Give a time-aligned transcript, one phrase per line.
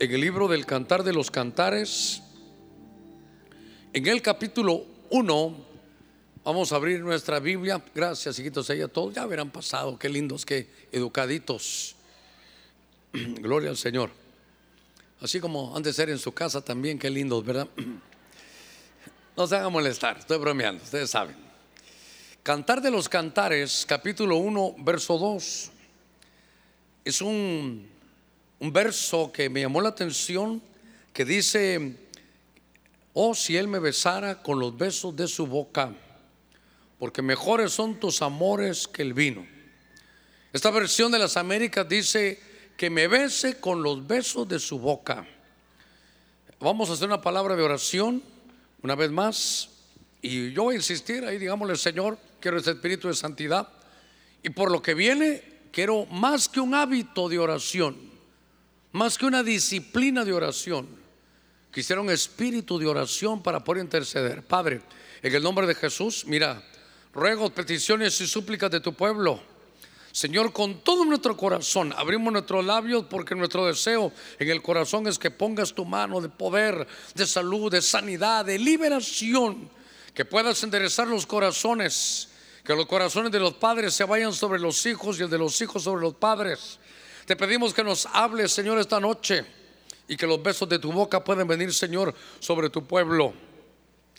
[0.00, 2.22] en el libro del Cantar de los Cantares,
[3.92, 5.56] en el capítulo 1,
[6.42, 7.82] vamos a abrir nuestra Biblia.
[7.94, 11.94] Gracias, hijitos, a todos ya verán pasado, qué lindos, qué educaditos.
[13.12, 14.10] Gloria al Señor.
[15.20, 17.68] Así como han de ser en su casa también, qué lindos, ¿verdad?
[19.36, 21.36] No se hagan molestar, estoy bromeando, ustedes saben.
[22.42, 25.70] Cantar de los Cantares, capítulo 1, verso 2,
[27.04, 27.88] es un
[28.60, 30.62] un verso que me llamó la atención
[31.14, 31.96] que dice,
[33.14, 35.92] oh si él me besara con los besos de su boca,
[36.98, 39.46] porque mejores son tus amores que el vino.
[40.52, 42.38] Esta versión de las Américas dice
[42.76, 45.26] que me bese con los besos de su boca.
[46.60, 48.22] Vamos a hacer una palabra de oración
[48.82, 49.70] una vez más
[50.20, 53.68] y yo voy a insistir ahí, digámosle, Señor, quiero ese espíritu de santidad
[54.42, 55.42] y por lo que viene
[55.72, 58.09] quiero más que un hábito de oración
[58.92, 60.88] más que una disciplina de oración,
[61.72, 64.42] quisiera un espíritu de oración para poder interceder.
[64.42, 64.82] Padre,
[65.22, 66.62] en el nombre de Jesús, mira,
[67.12, 69.40] ruegos, peticiones y súplicas de tu pueblo.
[70.10, 75.20] Señor, con todo nuestro corazón abrimos nuestros labios porque nuestro deseo en el corazón es
[75.20, 79.70] que pongas tu mano de poder, de salud, de sanidad, de liberación,
[80.12, 82.28] que puedas enderezar los corazones,
[82.64, 85.60] que los corazones de los padres se vayan sobre los hijos y el de los
[85.60, 86.79] hijos sobre los padres
[87.30, 89.44] te pedimos que nos hables, Señor, esta noche
[90.08, 93.32] y que los besos de tu boca puedan venir, Señor, sobre tu pueblo.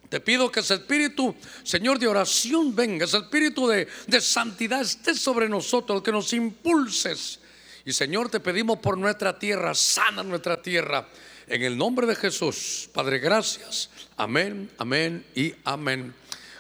[0.08, 5.14] Te pido que ese espíritu, Señor, de oración venga, ese espíritu de, de santidad esté
[5.14, 7.42] sobre nosotros, que nos impulses.
[7.84, 11.06] Y Señor, te pedimos por nuestra tierra, sana nuestra tierra.
[11.48, 13.90] En el nombre de Jesús, Padre, gracias.
[14.16, 16.16] Amén, amén y amén.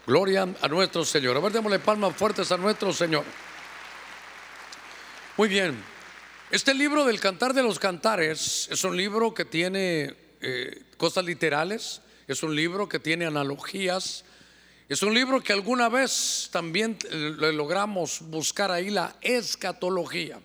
[0.05, 1.37] Gloria a nuestro Señor.
[1.37, 3.23] A ver, démosle palmas fuertes a nuestro Señor.
[5.37, 5.90] Muy bien.
[6.51, 12.01] Este libro del Cantar de los Cantares es un libro que tiene eh, cosas literales,
[12.27, 14.25] es un libro que tiene analogías,
[14.89, 20.41] es un libro que alguna vez también eh, logramos buscar ahí la escatología.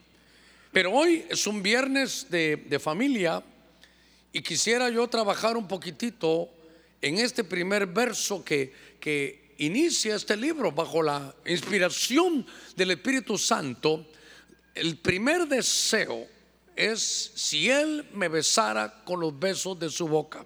[0.70, 3.42] Pero hoy es un viernes de, familia
[4.32, 6.48] y quisiera yo trabajar un poquitito
[7.02, 12.46] en este primer verso que, que inicia este libro bajo la inspiración
[12.76, 14.06] del Espíritu Santo
[14.76, 16.28] el primer deseo
[16.76, 20.44] es si Él me besara con los besos de su boca.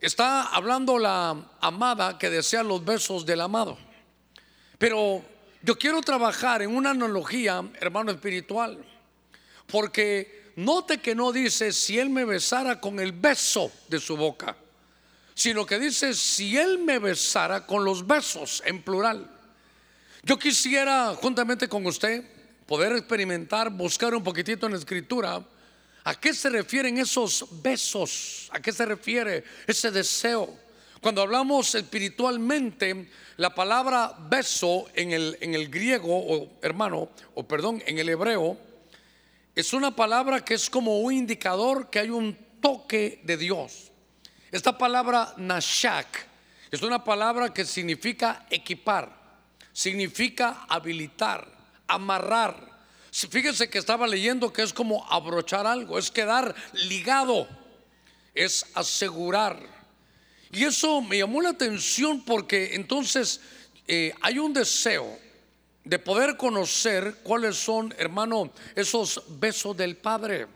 [0.00, 3.76] Está hablando la amada que desea los besos del amado.
[4.78, 5.22] Pero
[5.62, 8.82] yo quiero trabajar en una analogía, hermano espiritual,
[9.66, 14.56] porque note que no dice si Él me besara con el beso de su boca,
[15.34, 19.30] sino que dice si Él me besara con los besos en plural.
[20.22, 22.39] Yo quisiera, juntamente con usted,
[22.70, 25.44] poder experimentar, buscar un poquitito en la escritura,
[26.04, 28.48] ¿a qué se refieren esos besos?
[28.52, 30.56] ¿A qué se refiere ese deseo?
[31.00, 37.82] Cuando hablamos espiritualmente, la palabra beso en el, en el griego, o hermano, o perdón,
[37.86, 38.56] en el hebreo,
[39.56, 43.90] es una palabra que es como un indicador que hay un toque de Dios.
[44.52, 46.24] Esta palabra nashak
[46.70, 49.10] es una palabra que significa equipar,
[49.72, 51.59] significa habilitar
[51.94, 52.70] amarrar.
[53.12, 57.48] Fíjense que estaba leyendo que es como abrochar algo, es quedar ligado,
[58.34, 59.60] es asegurar.
[60.52, 63.40] Y eso me llamó la atención porque entonces
[63.86, 65.18] eh, hay un deseo
[65.84, 70.46] de poder conocer cuáles son, hermano, esos besos del Padre.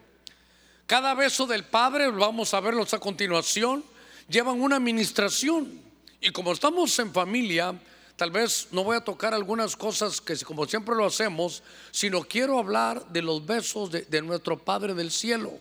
[0.86, 3.84] Cada beso del Padre, vamos a verlos a continuación,
[4.28, 5.80] llevan una administración.
[6.20, 7.74] Y como estamos en familia,
[8.16, 12.60] Tal vez no voy a tocar algunas cosas que como siempre lo hacemos, sino quiero
[12.60, 15.52] hablar de los besos de, nuestro Padre del cielo.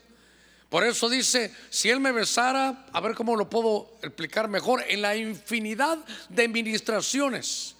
[0.69, 5.01] Por eso dice, si Él me besara, a ver cómo lo puedo explicar mejor, en
[5.01, 5.97] la infinidad
[6.29, 7.75] de ministraciones,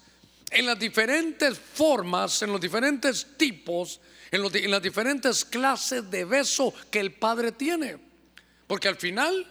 [0.50, 4.00] en las diferentes formas, en los diferentes tipos,
[4.32, 7.96] en, en las diferentes clases de beso que el Padre tiene.
[8.66, 9.46] Porque al final,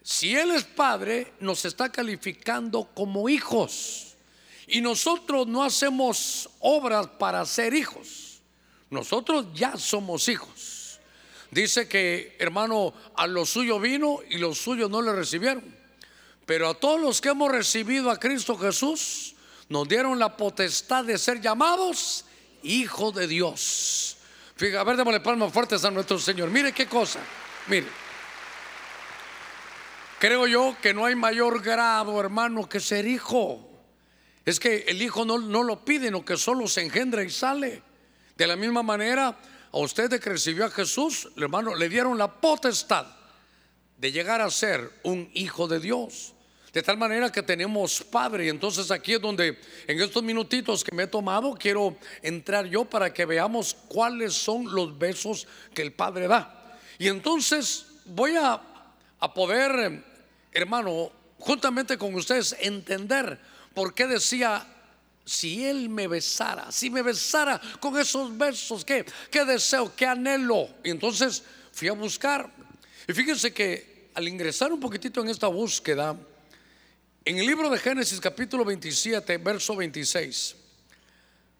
[0.00, 4.09] si Él es Padre, nos está calificando como hijos.
[4.72, 8.40] Y nosotros no hacemos obras para ser hijos.
[8.88, 11.00] Nosotros ya somos hijos.
[11.50, 15.64] Dice que, hermano, a lo suyo vino y los suyos no le recibieron.
[16.46, 19.34] Pero a todos los que hemos recibido a Cristo Jesús,
[19.68, 22.24] nos dieron la potestad de ser llamados
[22.62, 24.16] hijos de Dios.
[24.56, 26.50] Fíjate, a ver, démosle palmas fuertes a nuestro Señor.
[26.50, 27.20] Mire qué cosa.
[27.66, 27.86] Mire.
[30.20, 33.69] Creo yo que no hay mayor grado, hermano, que ser hijo.
[34.44, 37.82] Es que el hijo no, no lo pide, no que solo se engendra y sale.
[38.36, 39.38] De la misma manera,
[39.72, 43.06] a usted que recibió a Jesús, hermano, le dieron la potestad
[43.98, 46.34] de llegar a ser un hijo de Dios.
[46.72, 48.46] De tal manera que tenemos Padre.
[48.46, 52.84] Y entonces aquí es donde en estos minutitos que me he tomado quiero entrar yo
[52.84, 56.78] para que veamos cuáles son los besos que el Padre da.
[56.98, 58.60] Y entonces voy a,
[59.18, 60.02] a poder,
[60.52, 63.38] hermano, juntamente con ustedes entender
[63.74, 64.66] por qué decía
[65.24, 70.68] si Él me besara, si me besara con esos besos, ¿qué, qué deseo, qué anhelo?
[70.82, 72.50] Y entonces fui a buscar.
[73.06, 76.16] Y fíjense que al ingresar un poquitito en esta búsqueda,
[77.24, 80.56] en el libro de Génesis capítulo 27, verso 26,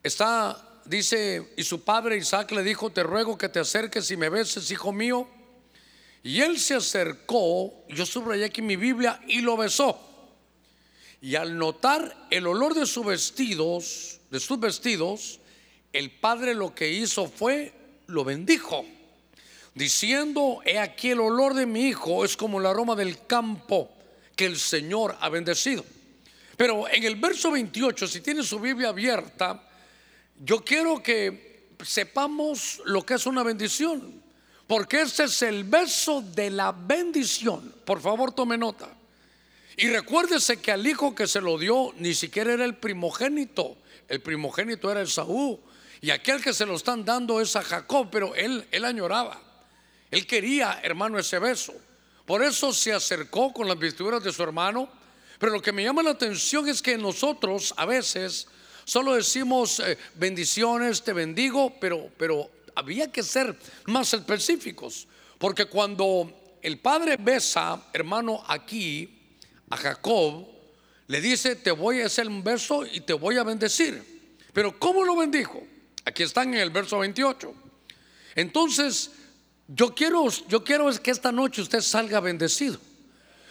[0.03, 4.29] está, dice, y su padre Isaac le dijo, te ruego que te acerques y me
[4.29, 5.29] beses, hijo mío.
[6.23, 10.10] Y él se acercó, yo subrayé aquí mi Biblia, y lo besó.
[11.21, 15.41] Y al notar el olor de sus vestidos, de sus vestidos,
[15.93, 17.73] el padre lo que hizo fue
[18.07, 18.85] lo bendijo,
[19.75, 23.91] diciendo, he aquí el olor de mi hijo es como el aroma del campo
[24.35, 25.85] que el Señor ha bendecido.
[26.57, 29.63] Pero en el verso 28, si tiene su Biblia abierta,
[30.43, 34.23] yo quiero que sepamos lo que es una bendición,
[34.67, 37.75] porque este es el beso de la bendición.
[37.85, 38.89] Por favor, tome nota.
[39.81, 43.79] Y recuérdese que al hijo que se lo dio ni siquiera era el primogénito.
[44.09, 45.59] El primogénito era Esaú.
[46.03, 49.41] Y aquel que se lo están dando es a Jacob, pero él, él añoraba.
[50.11, 51.73] Él quería, hermano, ese beso.
[52.27, 54.87] Por eso se acercó con las vestiduras de su hermano.
[55.39, 58.49] Pero lo que me llama la atención es que nosotros a veces
[58.85, 63.57] solo decimos eh, bendiciones, te bendigo, pero, pero había que ser
[63.87, 65.09] más específicos.
[65.39, 69.20] Porque cuando el padre besa, hermano, aquí,
[69.71, 70.47] a Jacob,
[71.07, 74.21] le dice, te voy a hacer un beso y te voy a bendecir.
[74.53, 75.63] Pero ¿cómo lo bendijo?
[76.05, 77.55] Aquí están en el verso 28.
[78.35, 79.11] Entonces,
[79.69, 82.79] yo quiero, yo quiero que esta noche usted salga bendecido.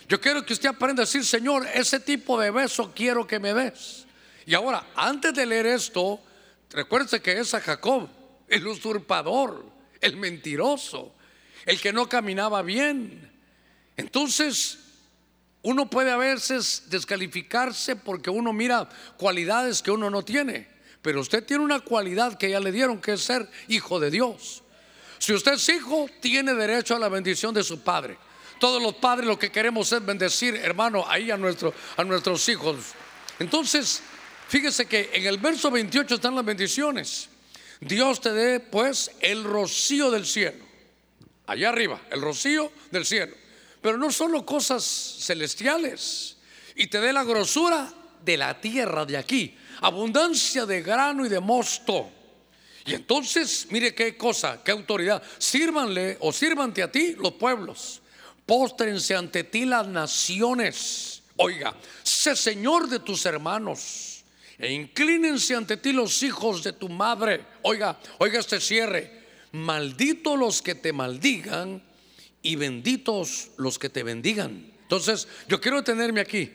[0.07, 3.53] Yo quiero que usted aprenda a decir, Señor, ese tipo de beso quiero que me
[3.53, 4.05] des.
[4.45, 6.19] Y ahora, antes de leer esto,
[6.71, 8.09] recuerde que es a Jacob,
[8.47, 9.65] el usurpador,
[10.01, 11.13] el mentiroso,
[11.65, 13.31] el que no caminaba bien.
[13.95, 14.79] Entonces,
[15.61, 20.67] uno puede a veces descalificarse porque uno mira cualidades que uno no tiene,
[21.01, 24.63] pero usted tiene una cualidad que ya le dieron, que es ser hijo de Dios.
[25.17, 28.17] Si usted es hijo, tiene derecho a la bendición de su padre.
[28.57, 32.77] Todos los padres lo que queremos es bendecir, hermano, ahí a, nuestro, a nuestros hijos.
[33.37, 34.01] Entonces,
[34.47, 37.29] fíjese que en el verso 28 están las bendiciones.
[37.81, 40.65] Dios te dé pues el rocío del cielo.
[41.47, 43.35] Allá arriba, el rocío del cielo
[43.81, 44.83] pero no solo cosas
[45.21, 46.37] celestiales,
[46.75, 47.91] y te dé la grosura
[48.23, 52.09] de la tierra de aquí, abundancia de grano y de mosto.
[52.85, 58.01] Y entonces, mire qué cosa, qué autoridad, sírvanle o sírvante a ti los pueblos,
[58.45, 61.21] póstrense ante ti las naciones.
[61.37, 64.23] Oiga, sé señor de tus hermanos
[64.57, 67.45] e inclínense ante ti los hijos de tu madre.
[67.61, 69.19] Oiga, oiga este cierre.
[69.53, 71.81] Maldito los que te maldigan
[72.41, 74.71] y benditos los que te bendigan.
[74.81, 76.51] Entonces, yo quiero detenerme aquí,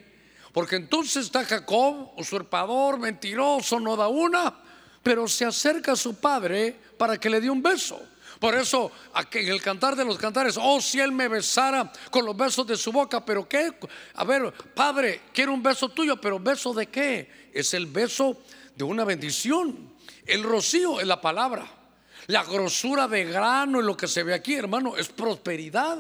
[0.53, 4.61] porque entonces está Jacob, usurpador, mentiroso, no da una,
[5.03, 8.01] pero se acerca a su padre para que le dé un beso.
[8.41, 8.91] Por eso,
[9.33, 12.77] en el cantar de los cantares, oh, si él me besara con los besos de
[12.77, 13.73] su boca, pero qué,
[14.15, 17.51] a ver, padre, quiero un beso tuyo, pero beso de qué?
[17.53, 18.43] Es el beso
[18.75, 19.95] de una bendición.
[20.27, 21.84] El rocío es la palabra.
[22.29, 25.99] La grosura de grano en lo que se ve aquí, hermano, es prosperidad.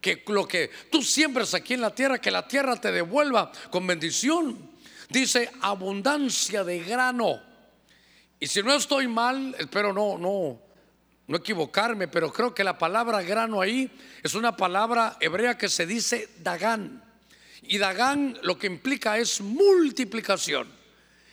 [0.00, 3.86] Que lo que tú siembras aquí en la tierra, que la tierra te devuelva con
[3.86, 4.70] bendición.
[5.08, 7.40] Dice abundancia de grano.
[8.40, 10.60] Y si no estoy mal, espero no, no,
[11.26, 13.90] no equivocarme, pero creo que la palabra grano ahí
[14.22, 17.02] es una palabra hebrea que se dice Dagán.
[17.62, 20.68] Y Dagán lo que implica es multiplicación.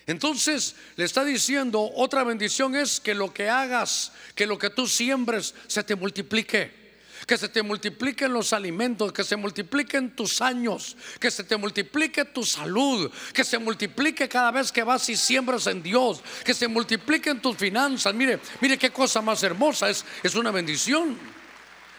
[0.07, 4.87] Entonces le está diciendo, otra bendición es que lo que hagas, que lo que tú
[4.87, 6.81] siembres se te multiplique.
[7.27, 12.25] Que se te multipliquen los alimentos, que se multipliquen tus años, que se te multiplique
[12.25, 16.67] tu salud, que se multiplique cada vez que vas y siembras en Dios, que se
[16.67, 18.13] multipliquen tus finanzas.
[18.15, 21.15] Mire, mire qué cosa más hermosa, es, es una bendición.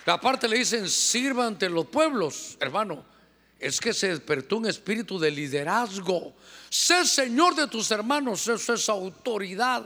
[0.06, 3.12] Aparte le dicen, sirva ante los pueblos, hermano
[3.62, 6.34] es que se despertó un espíritu de liderazgo.
[6.68, 9.84] Sé señor de tus hermanos, eso es autoridad.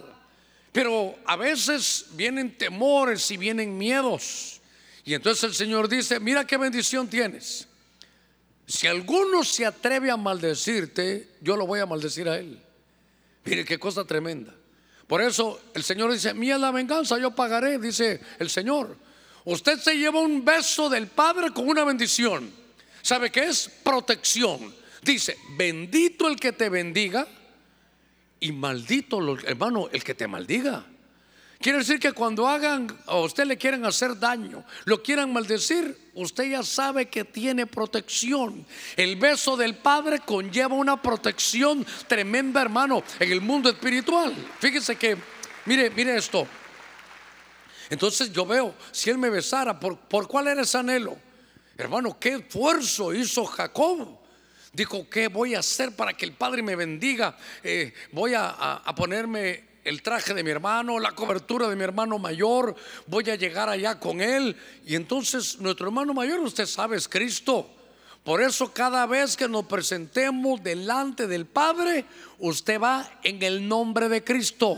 [0.72, 4.60] Pero a veces vienen temores y vienen miedos.
[5.04, 7.68] Y entonces el Señor dice, mira qué bendición tienes.
[8.66, 12.58] Si alguno se atreve a maldecirte, yo lo voy a maldecir a él.
[13.44, 14.52] Mire qué cosa tremenda.
[15.06, 18.96] Por eso el Señor dice, mía la venganza, yo pagaré, dice el Señor.
[19.44, 22.65] Usted se lleva un beso del Padre con una bendición.
[23.06, 23.70] ¿Sabe qué es?
[23.84, 24.74] Protección.
[25.00, 27.24] Dice, bendito el que te bendiga
[28.40, 30.84] y maldito, hermano, el que te maldiga.
[31.60, 36.50] Quiere decir que cuando hagan a usted le quieren hacer daño, lo quieran maldecir, usted
[36.50, 38.66] ya sabe que tiene protección.
[38.96, 44.34] El beso del Padre conlleva una protección tremenda, hermano, en el mundo espiritual.
[44.58, 45.16] Fíjese que,
[45.66, 46.44] mire, mire esto.
[47.88, 51.24] Entonces yo veo, si él me besara, ¿por, por cuál era ese anhelo?
[51.76, 54.18] Hermano, qué esfuerzo hizo Jacob.
[54.72, 57.36] Dijo, ¿qué voy a hacer para que el Padre me bendiga?
[57.62, 62.74] Eh, voy a ponerme el traje de mi hermano, la cobertura de mi hermano mayor,
[63.06, 64.56] voy a llegar allá con él.
[64.84, 67.70] Y entonces nuestro hermano mayor, usted sabe, es Cristo.
[68.24, 72.04] Por eso cada vez que nos presentemos delante del Padre,
[72.40, 74.76] usted va en el nombre de Cristo.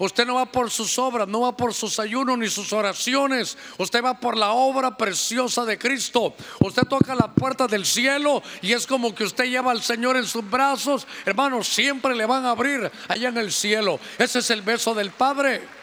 [0.00, 3.58] Usted no va por sus obras, no va por sus ayunos ni sus oraciones.
[3.76, 6.34] Usted va por la obra preciosa de Cristo.
[6.58, 10.24] Usted toca la puerta del cielo y es como que usted lleva al Señor en
[10.24, 11.06] sus brazos.
[11.26, 14.00] Hermanos, siempre le van a abrir allá en el cielo.
[14.16, 15.79] Ese es el beso del Padre.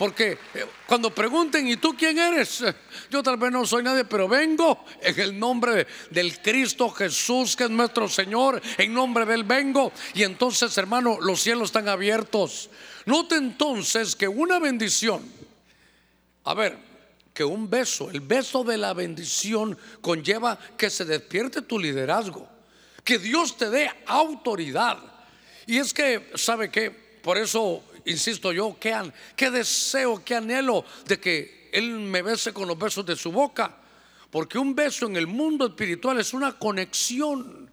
[0.00, 2.64] Porque eh, cuando pregunten, ¿y tú quién eres?
[3.10, 7.64] Yo tal vez no soy nadie, pero vengo en el nombre del Cristo Jesús, que
[7.64, 8.62] es nuestro Señor.
[8.78, 9.92] En nombre de Él vengo.
[10.14, 12.70] Y entonces, hermano, los cielos están abiertos.
[13.04, 15.22] Note entonces que una bendición,
[16.44, 16.78] a ver,
[17.34, 22.48] que un beso, el beso de la bendición conlleva que se despierte tu liderazgo,
[23.04, 24.96] que Dios te dé autoridad.
[25.66, 26.90] Y es que, ¿sabe qué?
[26.90, 28.96] Por eso, insisto yo, qué,
[29.36, 33.76] qué deseo, qué anhelo de que Él me bese con los besos de su boca.
[34.30, 37.70] Porque un beso en el mundo espiritual es una conexión.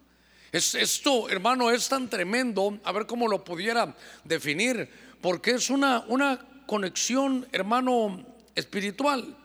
[0.52, 2.80] Es, esto, hermano, es tan tremendo.
[2.84, 4.90] A ver cómo lo pudiera definir
[5.22, 8.26] porque es una, una conexión, hermano,
[8.56, 9.36] espiritual.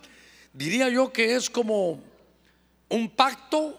[0.52, 2.02] Diría yo que es como
[2.88, 3.78] un pacto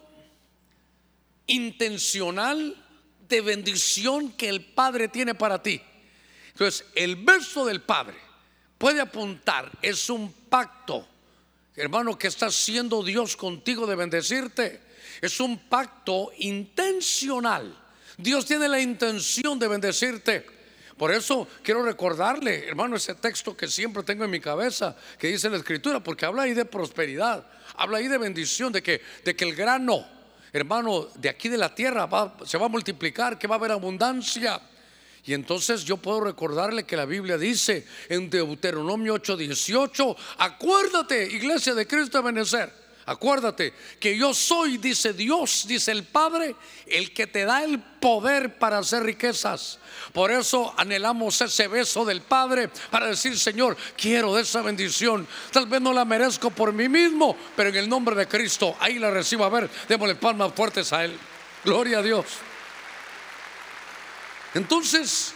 [1.48, 2.75] intencional
[3.27, 5.82] de bendición que el Padre tiene para ti.
[6.53, 8.15] Entonces, el verso del Padre
[8.77, 11.07] puede apuntar, es un pacto,
[11.75, 14.81] hermano, que está haciendo Dios contigo de bendecirte.
[15.22, 17.75] Es un pacto intencional.
[18.17, 20.45] Dios tiene la intención de bendecirte.
[20.98, 25.50] Por eso quiero recordarle, hermano, ese texto que siempre tengo en mi cabeza, que dice
[25.50, 29.43] la escritura, porque habla ahí de prosperidad, habla ahí de bendición, de que, de que
[29.45, 30.05] el grano,
[30.51, 32.07] hermano, de aquí de la tierra
[32.45, 34.62] se va a multiplicar, que va a haber abundancia.
[35.25, 41.87] Y entonces yo puedo recordarle que la Biblia dice en Deuteronomio 8:18, acuérdate, iglesia de
[41.87, 47.43] Cristo de Benecer Acuérdate que yo soy, dice Dios, dice el Padre, el que te
[47.43, 49.79] da el poder para hacer riquezas.
[50.13, 55.27] Por eso anhelamos ese beso del Padre para decir, Señor, quiero de esa bendición.
[55.51, 58.99] Tal vez no la merezco por mí mismo, pero en el nombre de Cristo, ahí
[58.99, 59.43] la recibo.
[59.43, 61.17] A ver, démosle palmas fuertes a Él.
[61.65, 62.25] Gloria a Dios.
[64.53, 65.33] Entonces,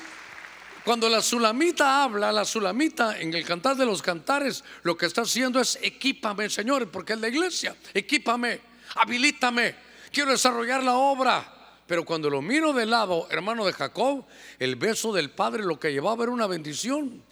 [0.84, 5.24] cuando la sulamita habla, la sulamita en el cantar de los cantares, lo que está
[5.24, 7.76] haciendo es equípame, Señor, porque es la iglesia.
[7.94, 8.62] Equípame,
[8.96, 9.76] habilítame.
[10.12, 11.54] Quiero desarrollar la obra.
[11.88, 14.26] Pero cuando lo miro de lado, hermano de Jacob,
[14.60, 17.24] el beso del Padre lo que llevaba era una bendición.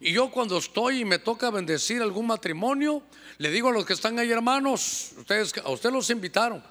[0.00, 3.02] Y yo cuando estoy y me toca bendecir algún matrimonio,
[3.38, 6.62] le digo a los que están ahí, hermanos, ustedes, a ustedes los invitaron.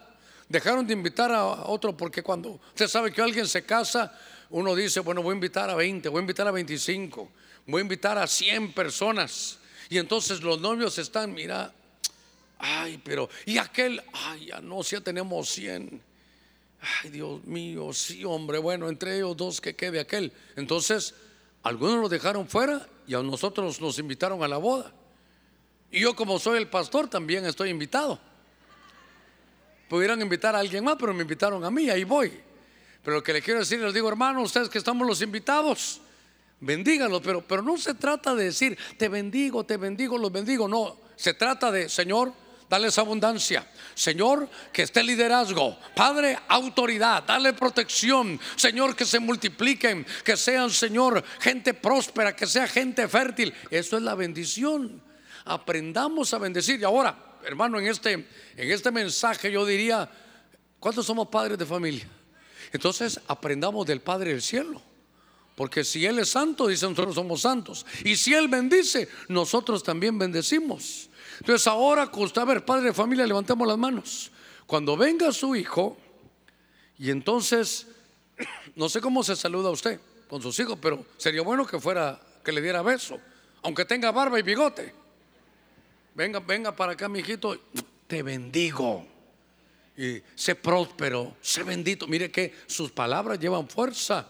[0.50, 4.18] Dejaron de invitar a otro porque cuando usted sabe que alguien se casa,
[4.50, 7.32] uno dice, bueno, voy a invitar a 20, voy a invitar a 25,
[7.66, 9.60] voy a invitar a 100 personas.
[9.90, 11.74] Y entonces los novios están, mira,
[12.60, 16.02] ay, pero, y aquel, ay, ya no, ya tenemos 100.
[16.80, 20.32] Ay, Dios mío, sí, hombre, bueno, entre ellos dos que quede aquel.
[20.56, 21.14] Entonces,
[21.64, 24.94] algunos lo dejaron fuera y a nosotros nos invitaron a la boda.
[25.92, 28.20] Y yo como soy el pastor también estoy invitado.
[29.90, 32.47] Pudieran invitar a alguien más, pero me invitaron a mí, ahí voy.
[33.08, 36.02] Pero lo que le quiero decir, les digo, hermano, ustedes que estamos los invitados,
[36.60, 40.68] bendíganlos, pero, pero no se trata de decir, te bendigo, te bendigo, los bendigo.
[40.68, 42.34] No, se trata de, Señor,
[42.70, 43.66] dales abundancia.
[43.96, 45.80] Señor, que esté liderazgo.
[45.96, 48.38] Padre, autoridad, dale protección.
[48.58, 53.54] Señor, que se multipliquen, que sean, Señor, gente próspera, que sea gente fértil.
[53.72, 55.02] Eso es la bendición.
[55.46, 56.82] Aprendamos a bendecir.
[56.82, 60.12] Y ahora, hermano, en este, en este mensaje yo diría,
[60.78, 62.17] ¿cuántos somos padres de familia?
[62.72, 64.82] Entonces aprendamos del Padre del cielo.
[65.56, 67.86] Porque si Él es santo, dice nosotros somos santos.
[68.04, 71.10] Y si Él bendice, nosotros también bendecimos.
[71.40, 74.32] Entonces ahora, a ver, padre de familia, levantemos las manos.
[74.68, 75.98] Cuando venga su hijo,
[77.00, 77.88] y entonces,
[78.76, 80.00] no sé cómo se saluda usted
[80.30, 83.20] con sus hijos, pero sería bueno que fuera que le diera beso,
[83.64, 84.94] aunque tenga barba y bigote.
[86.14, 87.58] Venga, venga para acá, mi hijito,
[88.08, 89.06] te bendigo.
[89.98, 92.08] Y sé próspero, sé bendito.
[92.08, 94.28] Mire que sus palabras llevan fuerza.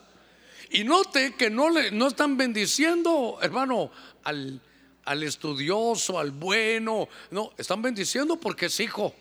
[0.70, 3.92] Y note que no, le, no están bendiciendo, hermano,
[4.24, 4.62] al,
[5.04, 7.10] al estudioso, al bueno.
[7.32, 9.14] No, están bendiciendo porque es hijo.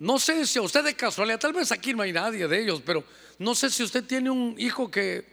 [0.00, 2.82] No sé si a usted de casualidad, tal vez aquí no hay nadie de ellos,
[2.84, 3.04] pero
[3.38, 5.24] no sé si usted tiene un hijo que,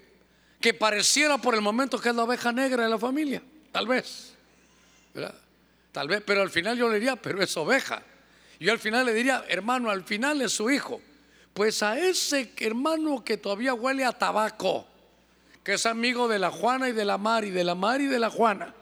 [0.62, 3.42] que pareciera por el momento que es la oveja negra de la familia.
[3.72, 4.34] Tal vez.
[5.92, 8.04] Tal vez, pero al final yo le diría, pero es oveja.
[8.60, 11.02] Yo al final le diría, hermano, al final es su hijo.
[11.54, 14.86] Pues a ese hermano que todavía huele a tabaco,
[15.64, 18.20] que es amigo de la Juana y de la Mari, de la Mari y de
[18.20, 18.74] la Juana,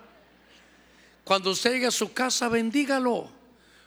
[1.24, 3.30] cuando usted llegue a su casa, bendígalo.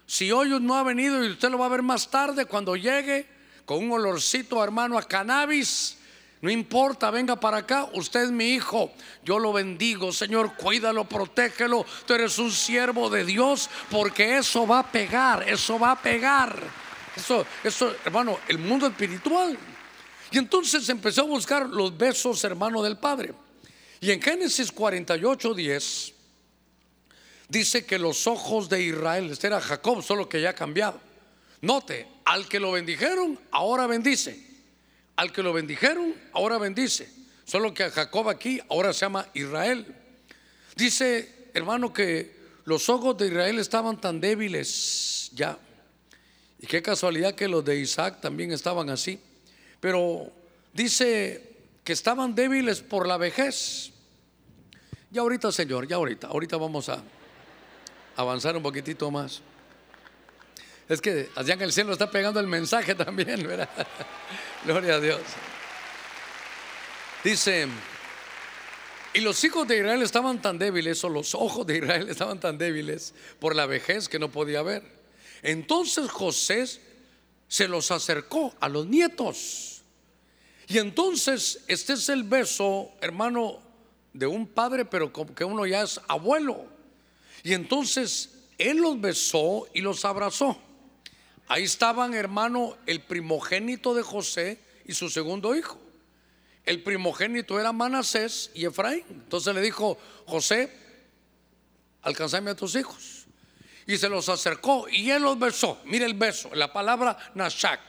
[0.07, 3.27] Si hoy no ha venido y usted lo va a ver más tarde, cuando llegue
[3.65, 5.97] con un olorcito, hermano, a cannabis,
[6.43, 8.91] no importa, venga para acá, usted es mi hijo,
[9.23, 14.79] yo lo bendigo, Señor, cuídalo, protégelo, tú eres un siervo de Dios, porque eso va
[14.79, 16.59] a pegar, eso va a pegar.
[17.15, 19.59] Eso, eso, hermano, el mundo espiritual.
[20.31, 23.35] Y entonces empezó a buscar los besos, hermano, del Padre.
[24.01, 26.15] Y en Génesis 48, 10
[27.49, 30.99] dice que los ojos de Israel, este era Jacob, solo que ya ha cambiado.
[31.61, 34.50] Note, al que lo bendijeron, ahora bendice.
[35.21, 37.07] Al que lo bendijeron, ahora bendice.
[37.45, 39.95] Solo que a Jacob aquí ahora se llama Israel.
[40.75, 42.35] Dice, hermano, que
[42.65, 45.59] los ojos de Israel estaban tan débiles ya.
[46.59, 49.21] Y qué casualidad que los de Isaac también estaban así.
[49.79, 50.33] Pero
[50.73, 53.91] dice que estaban débiles por la vejez.
[55.11, 57.05] Ya ahorita, Señor, ya ahorita, ahorita vamos a
[58.17, 59.43] avanzar un poquitito más.
[60.91, 63.69] Es que allá en el cielo está pegando el mensaje también, ¿verdad?
[64.65, 65.21] Gloria a Dios.
[67.23, 67.69] Dice,
[69.15, 72.59] y los hijos de Israel estaban tan débiles, o los ojos de Israel estaban tan
[72.59, 74.83] débiles por la vejez que no podía ver.
[75.43, 76.67] Entonces José
[77.47, 79.83] se los acercó a los nietos.
[80.67, 83.61] Y entonces este es el beso, hermano,
[84.13, 86.67] de un padre, pero que uno ya es abuelo.
[87.45, 90.61] Y entonces él los besó y los abrazó.
[91.51, 95.81] Ahí estaban, hermano, el primogénito de José y su segundo hijo.
[96.65, 99.03] El primogénito era Manasés y Efraín.
[99.11, 100.73] Entonces le dijo, José,
[102.03, 103.27] alcanzame a tus hijos.
[103.85, 105.81] Y se los acercó y él los besó.
[105.87, 107.81] Mire el beso, la palabra Nashak.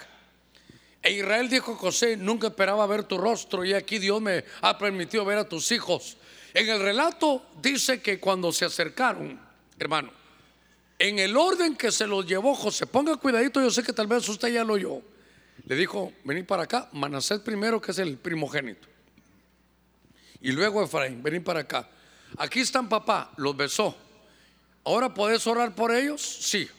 [1.04, 5.24] E Israel dijo, José, nunca esperaba ver tu rostro y aquí Dios me ha permitido
[5.24, 6.17] ver a tus hijos.
[6.56, 9.39] En el relato dice que cuando se acercaron,
[9.78, 10.12] hermano,
[11.01, 14.29] en el orden que se los llevó José, ponga cuidadito, yo sé que tal vez
[14.29, 15.01] usted ya lo oyó.
[15.65, 18.87] Le dijo, vení para acá, Manasés primero, que es el primogénito.
[20.41, 21.89] Y luego Efraín, vení para acá.
[22.37, 23.95] Aquí están papá, los besó.
[24.83, 26.21] ¿Ahora podés orar por ellos?
[26.21, 26.69] Sí.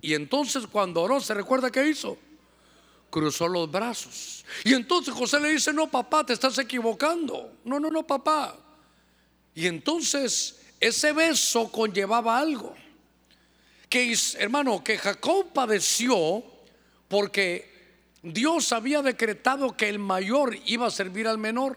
[0.00, 2.18] Y entonces cuando oró, ¿se recuerda qué hizo?
[3.08, 4.44] Cruzó los brazos.
[4.64, 7.52] Y entonces José le dice, no, papá, te estás equivocando.
[7.64, 8.56] No, no, no, papá.
[9.54, 12.74] Y entonces ese beso conllevaba algo.
[13.90, 16.42] Que, hermano, que Jacob padeció
[17.08, 17.70] porque
[18.22, 21.76] Dios había decretado que el mayor iba a servir al menor.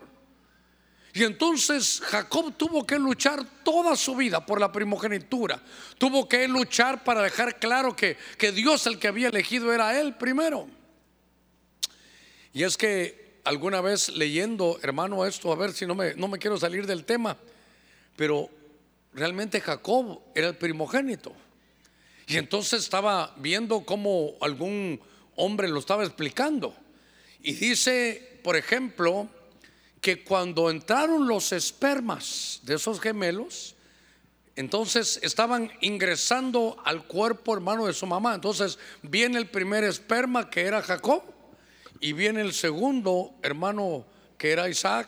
[1.13, 5.62] Y entonces Jacob tuvo que luchar toda su vida por la primogenitura.
[5.97, 10.15] Tuvo que luchar para dejar claro que, que Dios el que había elegido era él
[10.15, 10.67] primero.
[12.52, 16.39] Y es que alguna vez leyendo, hermano, esto, a ver si no me, no me
[16.39, 17.38] quiero salir del tema,
[18.15, 18.49] pero
[19.13, 21.34] realmente Jacob era el primogénito.
[22.28, 25.02] Y entonces estaba viendo cómo algún
[25.36, 26.76] hombre lo estaba explicando.
[27.42, 29.28] Y dice, por ejemplo,
[30.00, 33.76] que cuando entraron los espermas de esos gemelos,
[34.56, 38.36] entonces estaban ingresando al cuerpo hermano de su mamá.
[38.36, 41.24] Entonces viene el primer esperma que era Jacob
[42.00, 44.06] y viene el segundo hermano
[44.38, 45.08] que era Isaac,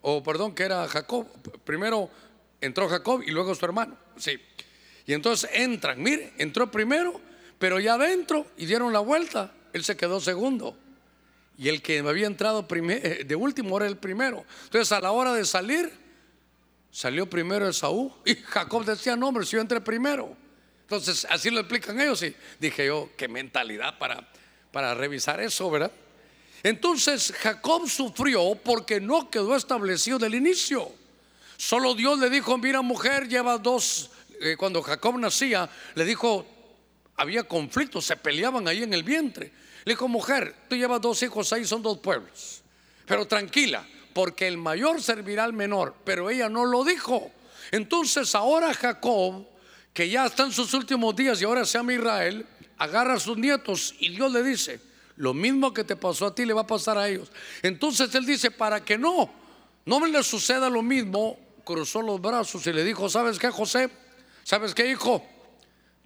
[0.00, 1.26] o perdón, que era Jacob.
[1.64, 2.08] Primero
[2.60, 3.96] entró Jacob y luego su hermano.
[4.16, 4.38] Sí.
[5.06, 7.20] Y entonces entran, mire, entró primero,
[7.58, 10.76] pero ya adentro y dieron la vuelta, él se quedó segundo.
[11.56, 14.44] Y el que había entrado eh, de último era el primero.
[14.64, 15.92] Entonces a la hora de salir,
[16.90, 18.12] salió primero Esaú.
[18.24, 20.36] Y Jacob decía, no, hombre, si yo entré primero.
[20.82, 22.22] Entonces así lo explican ellos.
[22.22, 24.28] Y dije yo, qué mentalidad para,
[24.72, 25.92] para revisar eso, ¿verdad?
[26.62, 30.90] Entonces Jacob sufrió porque no quedó establecido del inicio.
[31.56, 34.10] Solo Dios le dijo, mira mujer, lleva dos,
[34.40, 36.46] eh, cuando Jacob nacía, le dijo,
[37.16, 39.52] había conflictos, se peleaban ahí en el vientre.
[39.84, 42.62] Le dijo, mujer, tú llevas dos hijos ahí, son dos pueblos.
[43.06, 47.30] Pero tranquila, porque el mayor servirá al menor, pero ella no lo dijo.
[47.70, 49.46] Entonces ahora Jacob,
[49.92, 52.46] que ya está en sus últimos días y ahora se llama Israel,
[52.78, 54.80] agarra a sus nietos y Dios le dice,
[55.16, 57.30] lo mismo que te pasó a ti le va a pasar a ellos.
[57.62, 59.30] Entonces él dice, para que no,
[59.84, 63.90] no me le suceda lo mismo, cruzó los brazos y le dijo, ¿sabes qué, José?
[64.44, 65.24] ¿Sabes qué, hijo?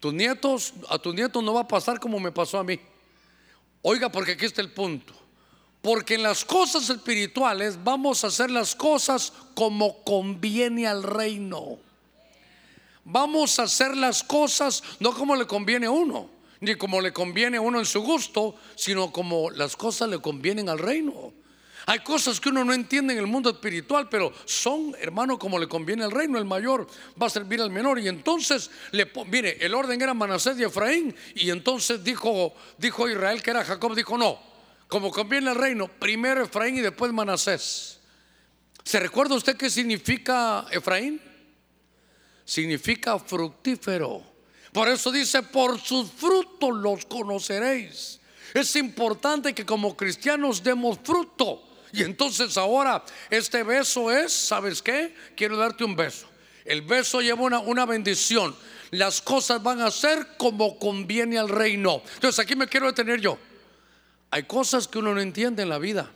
[0.00, 2.78] Tus nietos, a tus nietos no va a pasar como me pasó a mí.
[3.82, 5.12] Oiga, porque aquí está el punto.
[5.82, 11.78] Porque en las cosas espirituales vamos a hacer las cosas como conviene al reino.
[13.04, 16.28] Vamos a hacer las cosas no como le conviene a uno,
[16.60, 20.68] ni como le conviene a uno en su gusto, sino como las cosas le convienen
[20.68, 21.32] al reino.
[21.88, 25.66] Hay cosas que uno no entiende en el mundo espiritual, pero son, hermano, como le
[25.66, 26.36] conviene al reino.
[26.36, 26.86] El mayor
[27.20, 27.98] va a servir al menor.
[27.98, 31.16] Y entonces, le, mire, el orden era Manasés y Efraín.
[31.34, 34.38] Y entonces dijo, dijo Israel que era Jacob, dijo, no,
[34.86, 38.00] como conviene al reino, primero Efraín y después Manasés.
[38.84, 41.18] ¿Se recuerda usted qué significa Efraín?
[42.44, 44.22] Significa fructífero.
[44.74, 48.20] Por eso dice, por sus frutos los conoceréis.
[48.52, 51.64] Es importante que como cristianos demos fruto.
[51.92, 55.14] Y entonces ahora este beso es, ¿sabes qué?
[55.36, 56.26] Quiero darte un beso.
[56.64, 58.54] El beso lleva una, una bendición.
[58.90, 62.02] Las cosas van a ser como conviene al reino.
[62.14, 63.38] Entonces aquí me quiero detener yo.
[64.30, 66.10] Hay cosas que uno no entiende en la vida.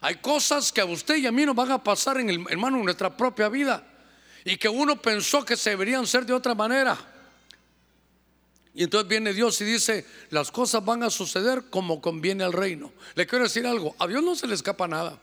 [0.00, 2.84] Hay cosas que a usted y a mí nos van a pasar en hermano en
[2.84, 3.84] nuestra propia vida
[4.44, 6.96] y que uno pensó que se deberían ser de otra manera.
[8.76, 12.92] Y entonces viene Dios y dice, las cosas van a suceder como conviene al reino.
[13.14, 15.18] Le quiero decir algo, a Dios no se le escapa nada.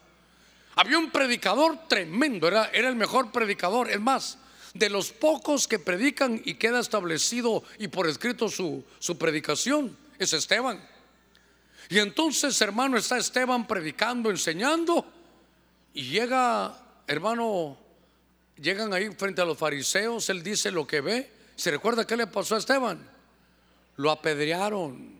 [0.76, 3.92] Había un predicador tremendo, era, era el mejor predicador.
[3.92, 4.39] Es más,
[4.74, 10.34] de los pocos que predican y queda establecido y por escrito su, su predicación, es
[10.34, 10.84] Esteban.
[11.89, 15.06] Y entonces, hermano, está Esteban predicando, enseñando,
[15.94, 17.78] y llega, hermano,
[18.60, 21.32] llegan ahí frente a los fariseos, él dice lo que ve.
[21.56, 23.12] ¿Se recuerda qué le pasó a Esteban?
[23.97, 25.13] Lo apedrearon.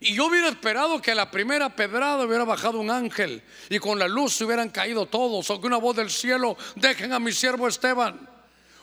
[0.00, 4.08] Y yo hubiera esperado que la primera pedrada hubiera bajado un ángel y con la
[4.08, 7.68] luz se hubieran caído todos, o que una voz del cielo, dejen a mi siervo
[7.68, 8.28] Esteban,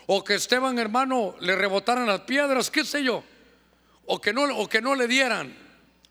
[0.08, 3.22] o que Esteban hermano le rebotaran las piedras, qué sé yo,
[4.06, 5.54] o que no, o que no le dieran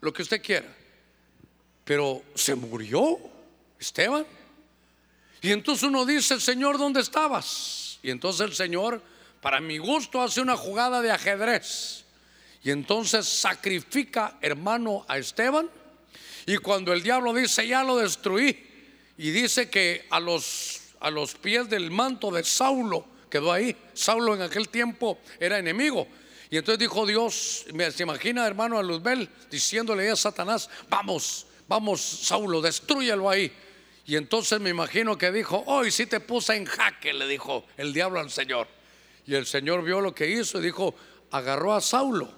[0.03, 0.69] lo que usted quiera.
[1.85, 3.19] Pero se murió
[3.81, 4.27] Esteban.
[5.41, 7.99] Y entonces uno dice, Señor, ¿dónde estabas?
[8.03, 9.01] Y entonces el Señor,
[9.41, 12.05] para mi gusto, hace una jugada de ajedrez
[12.69, 15.71] y entonces sacrifica, hermano, a Esteban.
[16.45, 18.63] Y cuando el diablo dice, ya lo destruí,
[19.17, 23.75] y dice que a los, a los pies del manto de Saulo quedó ahí.
[23.95, 26.09] Saulo en aquel tiempo era enemigo.
[26.51, 32.61] Y entonces dijo Dios, se imagina hermano a Luzbel diciéndole a Satanás, vamos, vamos Saulo,
[32.61, 33.51] destruyelo ahí.
[34.05, 37.95] Y entonces me imagino que dijo, hoy sí te puse en jaque, le dijo el
[37.95, 38.69] diablo al Señor.
[39.27, 40.95] Y el Señor vio lo que hizo y dijo,
[41.31, 42.37] agarró a Saulo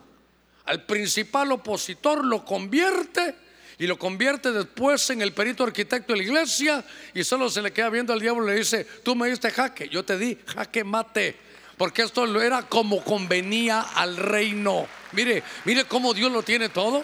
[0.71, 3.35] al principal opositor, lo convierte
[3.77, 7.73] y lo convierte después en el perito arquitecto de la iglesia y solo se le
[7.73, 10.85] queda viendo al diablo y le dice, tú me diste jaque, yo te di jaque
[10.85, 11.37] mate,
[11.77, 14.87] porque esto lo era como convenía al reino.
[15.11, 17.03] Mire, mire cómo Dios lo tiene todo.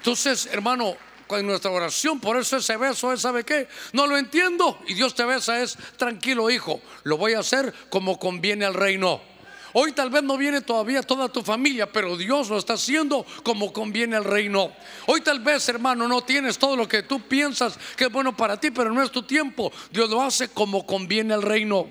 [0.00, 0.98] Entonces, hermano,
[1.30, 3.68] en nuestra oración, por eso ese beso es, ¿sabe qué?
[3.94, 8.18] No lo entiendo y Dios te besa, es tranquilo hijo, lo voy a hacer como
[8.18, 9.33] conviene al reino.
[9.76, 13.72] Hoy tal vez no viene todavía toda tu familia, pero Dios lo está haciendo como
[13.72, 14.72] conviene al reino.
[15.06, 18.58] Hoy tal vez, hermano, no tienes todo lo que tú piensas que es bueno para
[18.58, 19.72] ti, pero no es tu tiempo.
[19.90, 21.88] Dios lo hace como conviene al reino.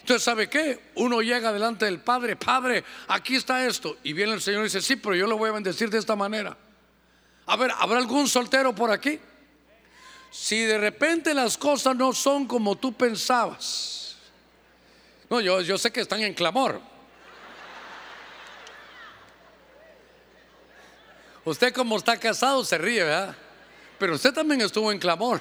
[0.00, 0.80] Entonces, ¿sabe qué?
[0.96, 3.98] Uno llega delante del Padre, Padre, aquí está esto.
[4.02, 6.16] Y viene el Señor y dice, sí, pero yo lo voy a bendecir de esta
[6.16, 6.56] manera.
[7.46, 9.20] A ver, ¿habrá algún soltero por aquí?
[10.32, 14.16] Si de repente las cosas no son como tú pensabas.
[15.30, 16.95] No, yo, yo sé que están en clamor.
[21.46, 23.36] Usted como está casado se ríe, ¿verdad?
[24.00, 25.40] Pero usted también estuvo en clamor.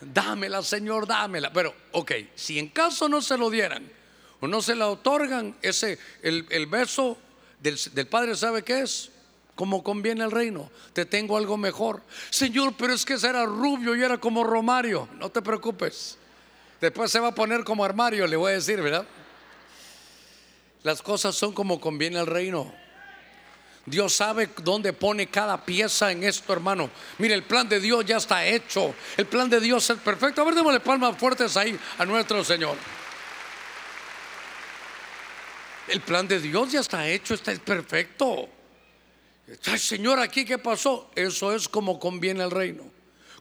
[0.00, 1.52] Dámela, Señor, dámela.
[1.52, 3.90] Pero, ok, si en caso no se lo dieran
[4.38, 7.18] o no se la otorgan, ese, el, beso
[7.60, 9.10] del, del Padre, ¿sabe qué es?
[9.56, 10.70] Como conviene el reino.
[10.92, 12.00] Te tengo algo mejor.
[12.30, 15.08] Señor, pero es que ese era rubio y era como Romario.
[15.18, 16.16] No te preocupes.
[16.80, 19.04] Después se va a poner como armario, le voy a decir, ¿verdad?
[20.84, 22.81] Las cosas son como conviene el reino.
[23.84, 26.90] Dios sabe dónde pone cada pieza en esto, hermano.
[27.18, 28.94] Mire, el plan de Dios ya está hecho.
[29.16, 30.40] El plan de Dios es perfecto.
[30.40, 32.76] A ver, démosle palmas fuertes ahí a nuestro Señor.
[35.88, 38.48] El plan de Dios ya está hecho, está perfecto.
[39.66, 41.10] Ay, Señor, aquí qué pasó.
[41.16, 42.84] Eso es como conviene el reino.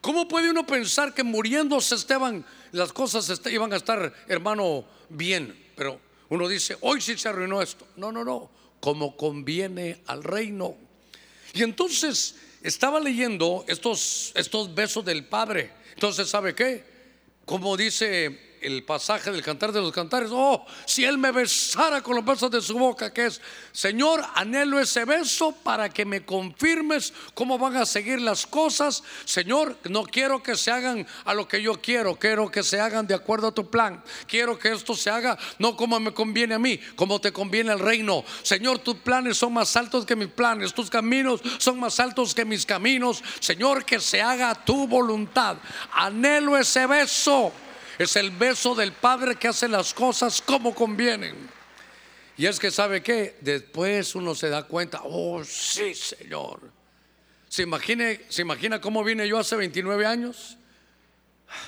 [0.01, 5.55] ¿Cómo puede uno pensar que muriéndose Esteban las cosas iban a estar, hermano, bien?
[5.75, 7.87] Pero uno dice, hoy sí se arruinó esto.
[7.95, 8.49] No, no, no,
[8.81, 10.75] como conviene al reino.
[11.53, 15.71] Y entonces estaba leyendo estos, estos besos del Padre.
[15.93, 16.83] Entonces, ¿sabe qué?
[17.45, 22.15] Como dice el pasaje del cantar de los cantares, oh, si él me besara con
[22.15, 27.13] los besos de su boca, que es, Señor, anhelo ese beso para que me confirmes
[27.33, 29.03] cómo van a seguir las cosas.
[29.25, 33.07] Señor, no quiero que se hagan a lo que yo quiero, quiero que se hagan
[33.07, 34.03] de acuerdo a tu plan.
[34.27, 37.79] Quiero que esto se haga no como me conviene a mí, como te conviene al
[37.79, 38.23] reino.
[38.43, 42.45] Señor, tus planes son más altos que mis planes, tus caminos son más altos que
[42.45, 43.23] mis caminos.
[43.39, 45.57] Señor, que se haga tu voluntad.
[45.93, 47.51] Anhelo ese beso.
[48.01, 51.35] Es el beso del Padre que hace las cosas como convienen.
[52.35, 56.61] Y es que sabe que después uno se da cuenta, oh sí, Señor.
[57.47, 60.57] ¿Se, imagine, ¿Se imagina cómo vine yo hace 29 años?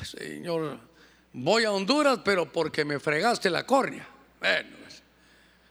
[0.03, 0.79] Señor,
[1.33, 4.07] voy a Honduras, pero porque me fregaste la córnea.
[4.39, 4.69] Bueno,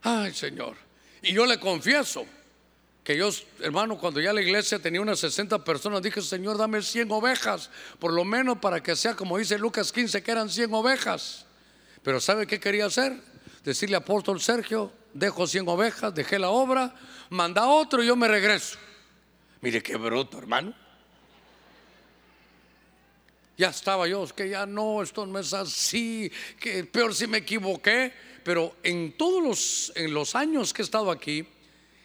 [0.02, 0.76] ay, Señor.
[1.22, 2.24] Y yo le confieso,
[3.04, 7.10] que yo, hermano, cuando ya la iglesia tenía unas 60 personas, dije, Señor, dame 100
[7.10, 11.46] ovejas, por lo menos para que sea como dice Lucas 15, que eran 100 ovejas.
[12.02, 13.20] Pero ¿sabe qué quería hacer?
[13.64, 16.94] Decirle apóstol Sergio, dejo 100 ovejas, dejé la obra,
[17.30, 18.78] manda otro y yo me regreso.
[19.60, 20.74] Mire qué bruto, hermano.
[23.56, 28.12] Ya estaba yo, que ya no, esto no es así, que peor si me equivoqué.
[28.42, 31.46] Pero en todos los, en los años que he estado aquí,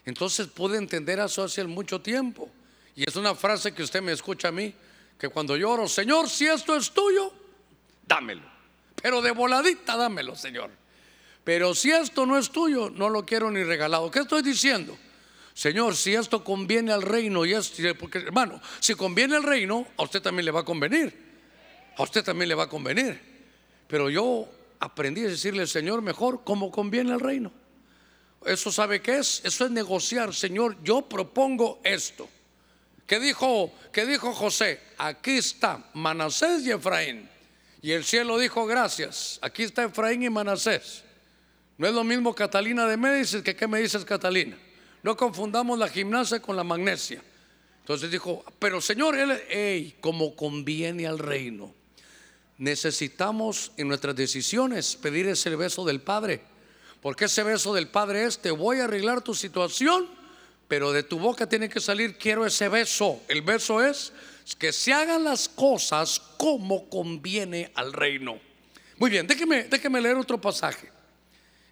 [0.07, 2.49] entonces puede entender eso hace mucho tiempo.
[2.95, 4.73] Y es una frase que usted me escucha a mí,
[5.19, 7.33] que cuando lloro, Señor, si esto es tuyo,
[8.07, 8.43] dámelo.
[9.01, 10.69] Pero de voladita, dámelo, Señor.
[11.43, 14.09] Pero si esto no es tuyo, no lo quiero ni regalado.
[14.09, 14.97] ¿Qué estoy diciendo?
[15.53, 20.03] Señor, si esto conviene al reino, y es, porque hermano, si conviene al reino, a
[20.03, 21.13] usted también le va a convenir.
[21.97, 23.19] A usted también le va a convenir.
[23.89, 24.47] Pero yo
[24.79, 27.51] aprendí a decirle, Señor, mejor como conviene al reino.
[28.45, 29.41] Eso sabe qué es?
[29.43, 32.29] Eso es negociar, Señor, yo propongo esto.
[33.05, 34.79] ¿Qué dijo, qué dijo José?
[34.97, 37.29] Aquí está Manasés y Efraín.
[37.81, 41.03] Y el cielo dijo, gracias, aquí está Efraín y Manasés.
[41.77, 44.57] No es lo mismo Catalina de Médicis que qué me dices Catalina.
[45.03, 47.21] No confundamos la gimnasia con la magnesia.
[47.81, 51.73] Entonces dijo, pero Señor, él, como conviene al reino,
[52.57, 56.41] necesitamos en nuestras decisiones pedir ese beso del Padre
[57.01, 60.07] porque ese beso del Padre es, te voy a arreglar tu situación,
[60.67, 63.21] pero de tu boca tiene que salir, quiero ese beso.
[63.27, 64.11] El beso es
[64.55, 68.39] que se hagan las cosas como conviene al reino.
[68.97, 70.91] Muy bien, déjeme, leer otro pasaje.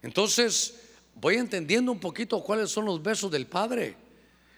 [0.02, 0.76] Entonces,
[1.16, 3.96] voy entendiendo un poquito cuáles son los besos del Padre.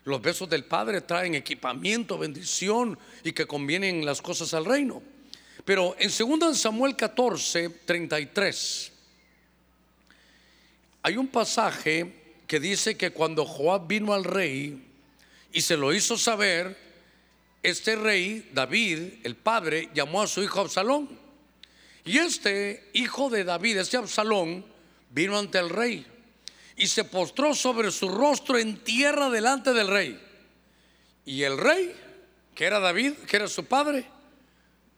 [0.04, 5.02] Los besos del Padre traen equipamiento, bendición y que convienen las cosas al reino.
[5.64, 8.92] Pero en 2 Samuel 14, 33.
[11.08, 14.78] Hay un pasaje que dice que cuando Joab vino al rey
[15.54, 16.78] y se lo hizo saber,
[17.64, 21.08] este rey, David, el padre, llamó a su hijo Absalón.
[22.04, 24.66] Y este hijo de David, este Absalón,
[25.10, 26.06] vino ante el rey
[26.76, 30.20] y se postró sobre su rostro en tierra delante del rey.
[31.24, 31.96] Y el rey,
[32.54, 34.06] que era David, que era su padre,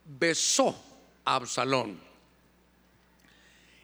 [0.06, 0.76] besó
[1.24, 2.10] a Absalón.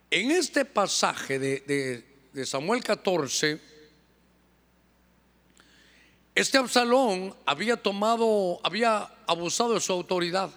[0.10, 3.62] En este pasaje de, Samuel 14,
[6.34, 10.50] este Absalón había tomado, había abusado de su autoridad.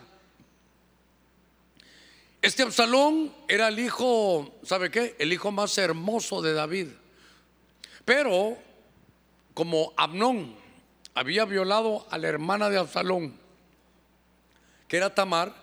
[2.42, 5.14] Este Absalón era el hijo, ¿sabe qué?
[5.20, 6.88] El hijo más hermoso de David.
[8.04, 8.58] Pero
[9.54, 10.56] como Abnón
[11.14, 13.38] había violado a la hermana de Absalón,
[14.88, 15.54] que era Tamar,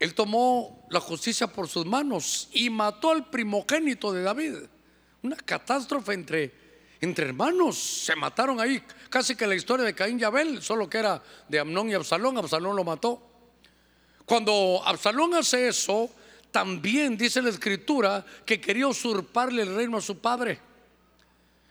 [0.00, 4.54] él tomó la justicia por sus manos y mató al primogénito de David
[5.22, 6.52] una catástrofe entre,
[7.00, 7.78] entre hermanos.
[7.78, 11.58] Se mataron ahí, casi que la historia de Caín y Abel, solo que era de
[11.58, 12.38] Amnón y Absalón.
[12.38, 13.22] Absalón lo mató.
[14.24, 16.10] Cuando Absalón hace eso,
[16.50, 20.60] también dice la escritura que quería usurparle el reino a su padre.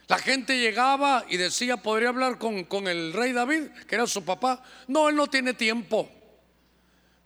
[0.07, 4.25] La gente llegaba y decía, ¿podría hablar con, con, el rey David, que era su
[4.25, 4.61] papá?
[4.87, 6.09] No, él no tiene tiempo.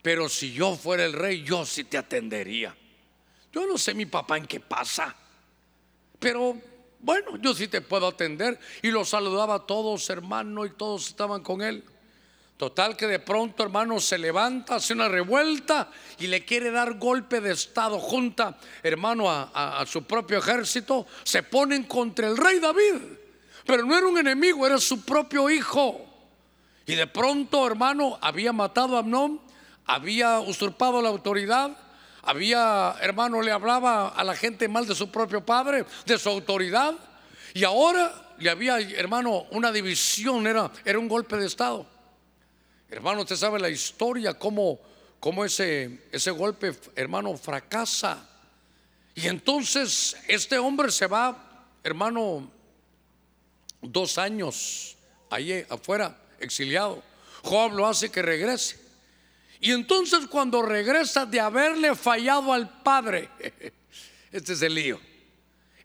[0.04, 2.76] Pero si yo fuera el rey, yo sí te atendería.
[3.52, 5.16] Yo no sé mi papá en qué pasa.
[6.20, 6.58] Pero
[7.00, 8.60] bueno, yo sí te puedo atender.
[8.82, 11.84] Y los saludaba a todos, hermano, y todos estaban con él.
[12.58, 17.42] Total que de pronto, hermano, se levanta, hace una revuelta y le quiere dar golpe
[17.42, 18.00] de estado.
[18.00, 21.06] Junta, hermano, a, a, su propio ejército.
[21.24, 23.02] Se ponen contra el rey David.
[23.66, 26.06] Pero no era un enemigo, era su propio hijo.
[26.86, 29.42] Y de pronto, hermano, había matado a Amnón,
[29.86, 31.78] había usurpado la autoridad,
[32.26, 36.96] había, hermano, le hablaba a la gente mal de su propio padre, de su autoridad,
[37.54, 41.86] y ahora le había, hermano, una división, era, era un golpe de Estado.
[42.90, 44.80] Hermano, usted sabe la historia, cómo,
[45.20, 48.28] cómo ese, ese golpe, hermano, fracasa.
[49.14, 52.52] Y entonces este hombre se va, hermano,
[53.82, 54.98] dos años
[55.30, 57.02] ahí afuera, exiliado.
[57.44, 58.85] Job lo hace que regrese.
[59.66, 63.32] Y entonces cuando regresa de haberle fallado al padre,
[64.32, 65.02] este es el lío.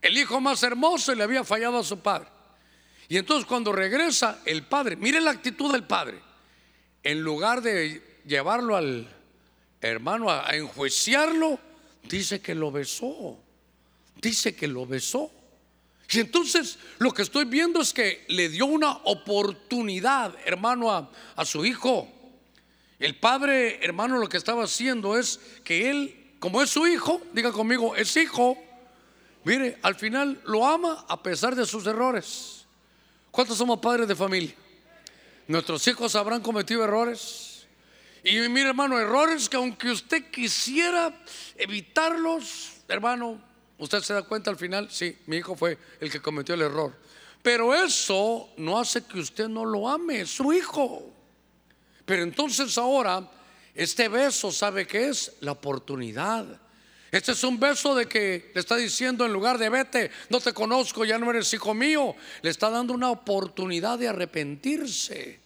[0.03, 2.29] El hijo más hermoso le había fallado a su padre.
[3.09, 6.21] Y entonces cuando regresa el padre, mire la actitud del padre.
[7.03, 9.09] En lugar de llevarlo al
[9.81, 11.59] hermano a, enjuiciarlo,
[12.03, 13.39] dice que lo besó.
[14.21, 15.31] Dice que lo besó.
[16.11, 21.47] Y entonces lo que estoy viendo es que le dio una oportunidad, hermano, a, a
[21.47, 22.20] su hijo.
[23.01, 27.51] El padre, hermano, lo que estaba haciendo es que él, como es su hijo, diga
[27.51, 28.59] conmigo, es hijo,
[29.43, 32.67] mire, al final lo ama a pesar de sus errores.
[33.31, 34.55] ¿Cuántos somos padres de familia?
[35.49, 37.67] Nuestros hijos habrán cometido errores.
[38.23, 41.11] Y mire, hermano, errores que aunque usted quisiera
[41.57, 43.41] evitarlos, hermano,
[43.79, 46.95] usted se da cuenta al final, sí, mi hijo fue el que cometió el error.
[47.43, 51.15] Pero eso no hace que usted no lo ame, es su hijo.
[52.11, 53.23] Pero entonces ahora,
[53.73, 55.35] este beso, ¿sabe qué es?
[55.43, 56.45] La oportunidad.
[57.09, 60.53] Este es un beso de que le está diciendo en lugar de vete, no te
[60.53, 62.17] conozco, ya no eres hijo mío.
[62.43, 65.39] Le está dando una oportunidad de arrepentirse.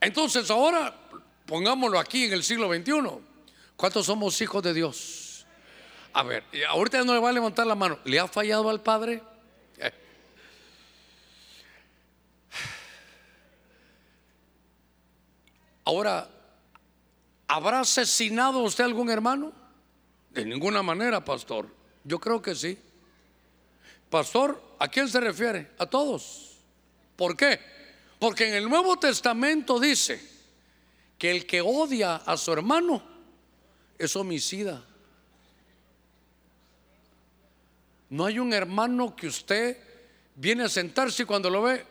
[0.00, 0.94] Entonces ahora,
[1.44, 3.18] pongámoslo aquí en el siglo XXI.
[3.76, 5.44] ¿Cuántos somos hijos de Dios?
[6.12, 7.98] A ver, ahorita no le va a levantar la mano.
[8.04, 9.24] ¿Le ha fallado al Padre?
[15.88, 16.28] Ahora,
[17.46, 19.54] ¿habrá asesinado usted algún hermano?
[20.28, 21.66] De ninguna manera, pastor.
[22.04, 22.78] Yo creo que sí.
[24.10, 25.70] Pastor, ¿a quién se refiere?
[25.78, 26.58] A todos.
[27.16, 27.58] ¿Por qué?
[28.18, 30.20] Porque en el Nuevo Testamento dice
[31.16, 33.02] que el que odia a su hermano
[33.96, 34.84] es homicida.
[38.10, 39.78] No hay un hermano que usted
[40.36, 41.82] viene a sentarse y cuando lo ve,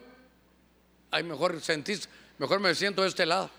[1.10, 2.08] ay, mejor sentís,
[2.38, 3.50] mejor me siento de este lado.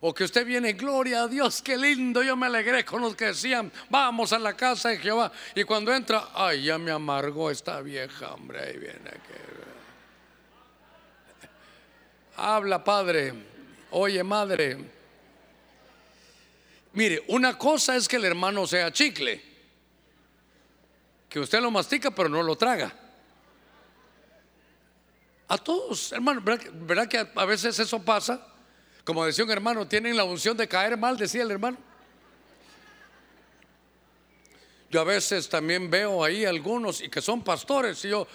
[0.00, 3.26] O que usted viene, gloria a Dios, qué lindo, yo me alegré con los que
[3.26, 5.32] decían, vamos a la casa de Jehová.
[5.56, 9.10] Y cuando entra, ay, ya me amargó esta vieja, hombre, ahí viene.
[12.36, 13.34] Habla, padre,
[13.90, 14.78] oye, madre.
[16.92, 19.42] Mire, una cosa es que el hermano sea chicle,
[21.28, 22.94] que usted lo mastica pero no lo traga.
[25.48, 28.47] A todos, hermano, ¿verdad, que a veces eso pasa?
[29.08, 31.78] Como decía un hermano, tienen la unción de caer mal, decía el hermano.
[34.90, 38.28] Yo a veces también veo ahí algunos y que son pastores y yo,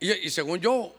[0.00, 0.94] y, según yo,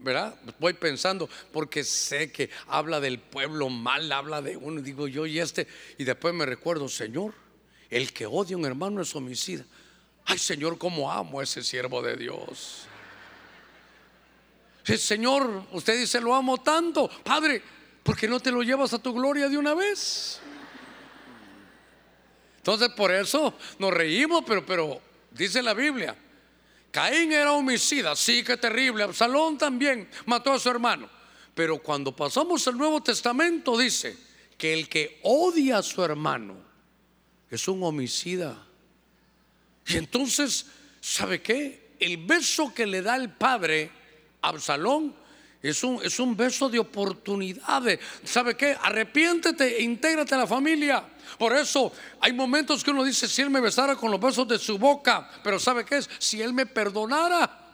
[0.00, 0.34] ¿verdad?
[0.58, 5.38] Voy pensando, porque sé que habla del pueblo mal, habla de uno, digo yo y
[5.38, 5.68] este,
[5.98, 7.32] y después me recuerdo, Señor,
[7.90, 9.64] el que odia a un hermano es homicida.
[10.24, 12.88] Ay, Señor, cómo amo a ese siervo de Dios.
[14.86, 17.08] Señor, usted dice, lo amo tanto.
[17.24, 17.60] Padre,
[18.02, 20.40] ¿por qué no te lo llevas a tu gloria de una vez?
[22.58, 26.16] Entonces por eso nos reímos, pero, pero dice la Biblia,
[26.90, 31.08] Caín era homicida, sí que terrible, Absalón también mató a su hermano.
[31.54, 34.16] Pero cuando pasamos al Nuevo Testamento dice
[34.56, 36.56] que el que odia a su hermano
[37.50, 38.66] es un homicida.
[39.86, 40.66] Y entonces,
[41.00, 41.94] ¿sabe qué?
[41.98, 43.90] El beso que le da el padre
[44.48, 45.14] Absalón
[45.62, 47.98] es un, es un beso de oportunidades.
[48.24, 48.76] ¿Sabe qué?
[48.80, 51.04] Arrepiéntete e intégrate a la familia.
[51.38, 54.58] Por eso hay momentos que uno dice, si él me besara con los besos de
[54.58, 56.10] su boca, pero ¿sabe qué es?
[56.18, 57.64] Si él me perdonara.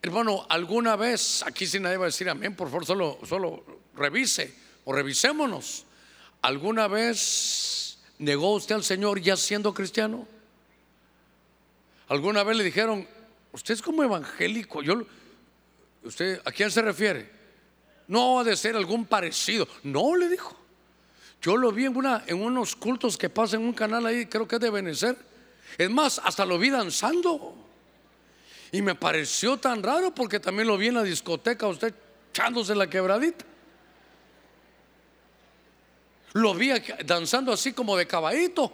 [0.00, 3.64] Hermano, alguna vez, aquí si nadie va a decir amén, por favor, solo, solo
[3.96, 5.84] revise o revisémonos.
[6.42, 10.26] ¿Alguna vez negó usted al Señor ya siendo cristiano?
[12.08, 13.06] ¿Alguna vez le dijeron,
[13.56, 14.82] Usted es como evangélico.
[14.82, 15.02] Yo,
[16.02, 17.26] ¿Usted a quién se refiere?
[18.06, 19.66] No ha de ser algún parecido.
[19.82, 20.54] No, le dijo.
[21.40, 24.46] Yo lo vi en, una, en unos cultos que pasan en un canal ahí, creo
[24.46, 25.16] que es de Benecer.
[25.78, 27.54] Es más, hasta lo vi danzando.
[28.72, 31.94] Y me pareció tan raro porque también lo vi en la discoteca, usted
[32.28, 33.46] echándose la quebradita.
[36.34, 36.72] Lo vi
[37.06, 38.70] danzando así como de caballito.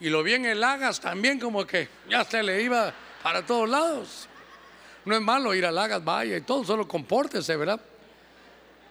[0.00, 2.92] Y lo vi en el Lagas también como que ya se le iba
[3.22, 4.28] para todos lados.
[5.04, 7.80] No es malo ir a Lagas, vaya y todo, solo compórtese, ¿verdad?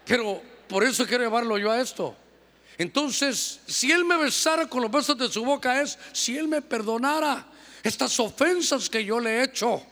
[0.05, 2.15] Pero por eso quiero llevarlo yo a esto.
[2.77, 6.61] Entonces, si Él me besara con los besos de su boca es si Él me
[6.61, 7.45] perdonara
[7.83, 9.85] estas ofensas que yo le he hecho.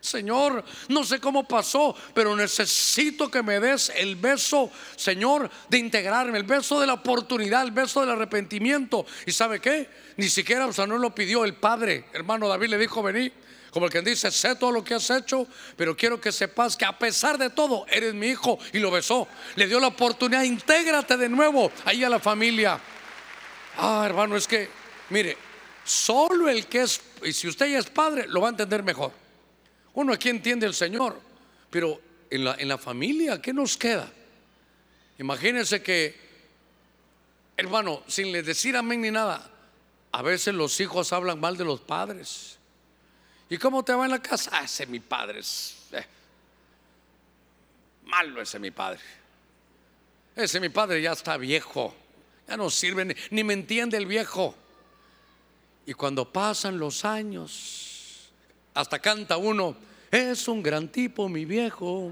[0.00, 6.38] Señor, no sé cómo pasó, pero necesito que me des el beso, Señor, de integrarme,
[6.38, 9.06] el beso de la oportunidad, el beso del arrepentimiento.
[9.26, 9.88] ¿Y sabe qué?
[10.16, 12.06] Ni siquiera, o no lo pidió el Padre.
[12.12, 13.32] Hermano David le dijo, vení.
[13.72, 15.48] Como el que dice, sé todo lo que has hecho,
[15.78, 18.58] pero quiero que sepas que a pesar de todo, eres mi hijo.
[18.74, 19.26] Y lo besó.
[19.56, 22.78] Le dio la oportunidad, intégrate de nuevo ahí a la familia.
[23.78, 24.68] Ah, hermano, es que,
[25.08, 25.38] mire,
[25.84, 29.10] solo el que es, y si usted ya es padre, lo va a entender mejor.
[29.94, 31.18] Uno aquí entiende el Señor,
[31.70, 31.98] pero
[32.28, 34.12] en la, en la familia, ¿qué nos queda?
[35.18, 36.14] Imagínense que,
[37.56, 39.50] hermano, sin le decir amén ni nada,
[40.12, 42.58] a veces los hijos hablan mal de los padres.
[43.48, 44.50] ¿Y cómo te va en la casa?
[44.52, 46.06] Ah, ese mi padre es eh,
[48.04, 49.00] malo, ese mi padre.
[50.34, 51.94] Ese mi padre ya está viejo,
[52.48, 54.54] ya no sirve, ni, me entiende el viejo.
[55.84, 58.30] Y cuando pasan los años,
[58.72, 59.76] hasta canta uno,
[60.10, 62.10] es un gran tipo mi viejo.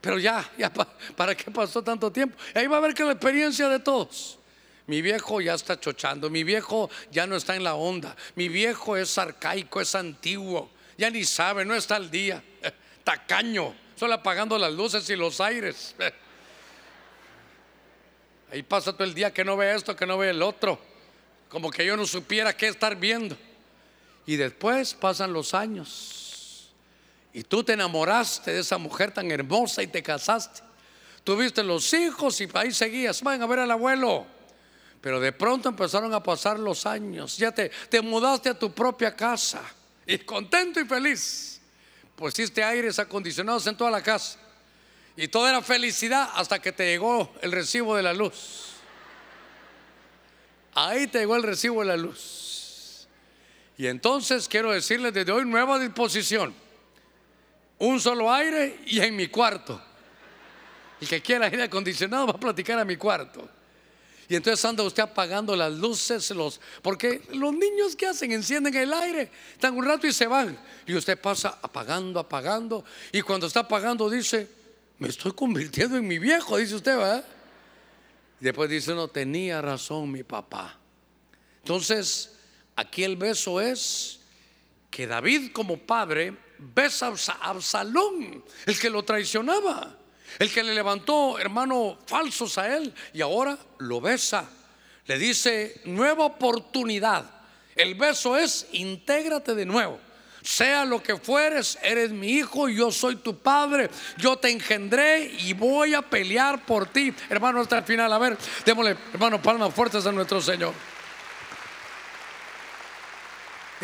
[0.00, 0.70] Pero ya, ya,
[1.16, 2.36] ¿para qué pasó tanto tiempo?
[2.54, 4.38] Ahí va a ver que la experiencia de todos.
[4.86, 8.96] Mi viejo ya está chochando, mi viejo ya no está en la onda, mi viejo
[8.96, 12.42] es arcaico, es antiguo, ya ni sabe, no está al día,
[13.04, 15.94] tacaño, solo apagando las luces y los aires.
[18.52, 20.78] Ahí pasa todo el día que no ve esto, que no ve el otro,
[21.48, 23.36] como que yo no supiera qué estar viendo.
[24.26, 26.24] Y después pasan los años
[27.34, 30.62] y tú te enamoraste de esa mujer tan hermosa y te casaste.
[31.24, 34.24] Tuviste los hijos y ahí seguías, van a ver al abuelo.
[35.04, 37.36] Pero de pronto empezaron a pasar los años.
[37.36, 39.60] Ya te, te mudaste a tu propia casa.
[40.06, 41.60] Y contento y feliz.
[42.16, 44.38] Pusiste aires acondicionados en toda la casa.
[45.14, 48.76] Y todo era felicidad hasta que te llegó el recibo de la luz.
[50.72, 53.06] Ahí te llegó el recibo de la luz.
[53.76, 56.54] Y entonces quiero decirles desde hoy nueva disposición.
[57.78, 59.78] Un solo aire y en mi cuarto.
[60.98, 63.50] El que quiera aire acondicionado va a platicar a mi cuarto.
[64.28, 68.92] Y entonces anda usted apagando las luces, los, porque los niños que hacen, encienden el
[68.92, 70.58] aire, están un rato y se van.
[70.86, 72.84] Y usted pasa apagando, apagando.
[73.12, 74.48] Y cuando está apagando dice,
[74.98, 77.24] me estoy convirtiendo en mi viejo, dice usted, ¿verdad?
[78.40, 80.78] Y después dice, no, tenía razón mi papá.
[81.58, 82.32] Entonces,
[82.76, 84.20] aquí el beso es
[84.90, 89.98] que David como padre besa a Absalón, el que lo traicionaba.
[90.38, 94.48] El que le levantó, hermano, falsos a él y ahora lo besa.
[95.06, 97.24] Le dice, nueva oportunidad.
[97.76, 99.98] El beso es, intégrate de nuevo.
[100.42, 105.54] Sea lo que fueres, eres mi hijo, yo soy tu padre, yo te engendré y
[105.54, 107.14] voy a pelear por ti.
[107.30, 110.74] Hermano, hasta el final, a ver, démosle, hermano, palmas fuertes a nuestro Señor.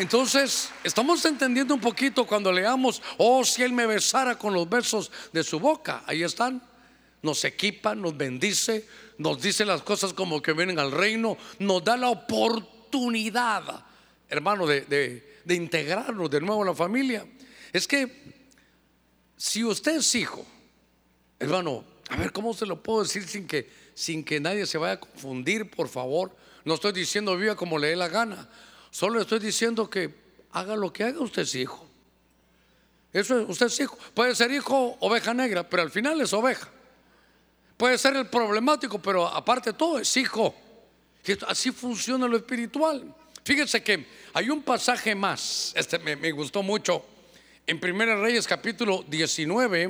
[0.01, 5.11] Entonces, estamos entendiendo un poquito cuando leamos, oh, si Él me besara con los besos
[5.31, 6.01] de su boca.
[6.07, 6.59] Ahí están.
[7.21, 8.87] Nos equipa, nos bendice,
[9.19, 13.85] nos dice las cosas como que vienen al reino, nos da la oportunidad,
[14.27, 17.23] hermano, de, integrarnos de nuevo a la familia.
[17.71, 18.49] Es que
[19.37, 20.43] si usted es hijo,
[21.37, 24.93] hermano, a ver, ¿cómo se lo puedo decir sin que, sin que nadie se vaya
[24.93, 26.35] a confundir, por favor?
[26.65, 28.49] No estoy diciendo viva como le dé la gana.
[28.91, 30.13] Solo estoy diciendo que
[30.51, 31.87] haga lo que haga, usted es hijo.
[33.13, 33.97] Eso es, usted es hijo.
[34.13, 36.69] Puede ser hijo oveja negra, pero al final es oveja.
[37.77, 40.53] Puede ser el problemático, pero aparte de todo es hijo.
[41.47, 43.15] Así funciona lo espiritual.
[43.43, 47.03] Fíjense que hay un pasaje más, este me, me gustó mucho,
[47.65, 49.83] en 1 Reyes capítulo 19,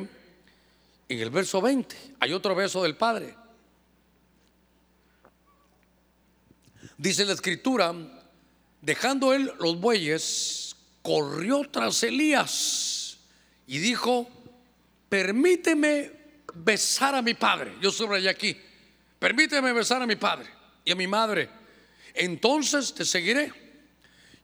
[1.10, 1.96] en el verso 20.
[2.20, 3.36] Hay otro verso del Padre.
[6.98, 7.94] Dice la escritura,
[8.82, 13.18] Dejando él los bueyes, corrió tras Elías
[13.68, 14.28] y dijo,
[15.08, 16.12] permíteme
[16.56, 17.74] besar a mi padre.
[17.80, 18.58] Yo subrayé aquí,
[19.20, 20.50] permíteme besar a mi padre
[20.84, 21.50] y a mi madre.
[22.16, 23.54] Entonces te seguiré.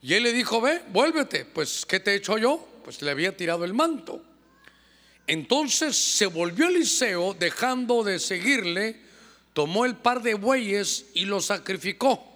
[0.04, 1.46] Y él le dijo, ve, vuélvete.
[1.46, 2.66] Pues, ¿qué te he hecho yo?
[2.84, 4.24] Pues le había tirado el manto.
[5.26, 9.02] Entonces se volvió Eliseo, dejando de seguirle,
[9.54, 12.27] tomó el par de bueyes y lo sacrificó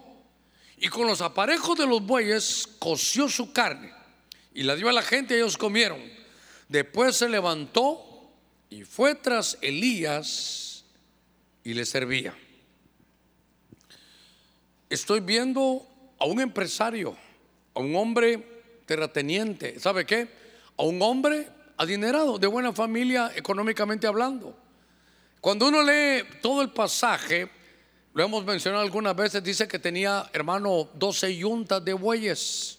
[0.82, 3.94] y con los aparejos de los bueyes coció su carne
[4.52, 6.02] y la dio a la gente y ellos comieron.
[6.68, 8.34] Después se levantó
[8.68, 10.84] y fue tras Elías
[11.64, 12.36] y le servía.
[14.90, 17.16] Estoy viendo a un empresario,
[17.76, 20.30] a un hombre terrateniente, ¿sabe qué?
[20.78, 24.58] A un hombre adinerado, de buena familia económicamente hablando.
[25.42, 27.61] Cuando uno lee todo el pasaje,
[28.14, 32.78] lo hemos mencionado algunas veces, dice que tenía, hermano, 12 yuntas de bueyes.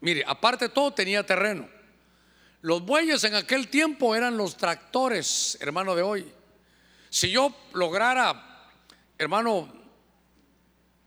[0.00, 1.68] Mire, aparte de todo, tenía terreno.
[2.60, 6.32] Los bueyes en aquel tiempo eran los tractores, hermano, de hoy.
[7.10, 8.70] Si yo lograra,
[9.16, 9.68] hermano,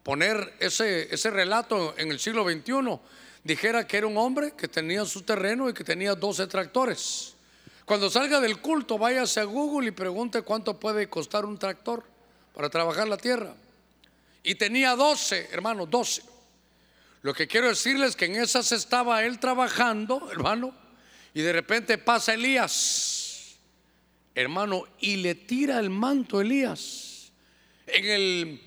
[0.03, 2.99] poner ese, ese relato en el siglo XXI,
[3.43, 7.35] dijera que era un hombre que tenía su terreno y que tenía 12 tractores.
[7.85, 12.10] Cuando salga del culto, váyase a Google y pregunte cuánto puede costar un tractor
[12.53, 13.55] para trabajar la tierra.
[14.43, 16.23] Y tenía 12, hermano, 12.
[17.21, 20.73] Lo que quiero decirles es que en esas estaba él trabajando, hermano,
[21.33, 23.57] y de repente pasa Elías,
[24.33, 27.31] hermano, y le tira el manto a Elías.
[27.85, 28.61] En el,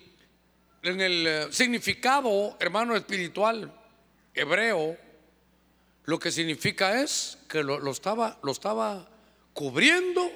[0.82, 3.72] en el eh, significado, hermano, espiritual,
[4.34, 4.96] hebreo,
[6.04, 9.08] lo que significa es que lo, estaba, lo estaba
[9.52, 10.30] cubriendo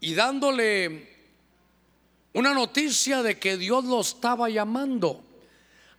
[0.00, 1.13] y dándole
[2.34, 5.24] una noticia de que Dios lo estaba llamando.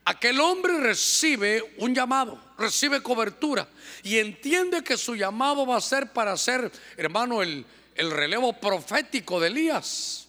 [0.04, 3.68] Aquel hombre recibe un llamado, recibe cobertura
[4.04, 7.66] y entiende que su llamado va a ser para ser, hermano, el,
[7.96, 10.28] el relevo profético de Elías.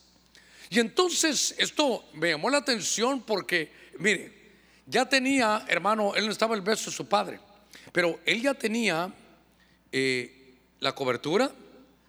[0.70, 4.32] Y entonces esto me llamó la atención porque, mire,
[4.86, 7.40] ya tenía, hermano, él no estaba el beso de su padre,
[7.92, 9.12] pero él ya tenía
[9.90, 11.52] eh, la cobertura,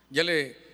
[0.10, 0.67] ya le,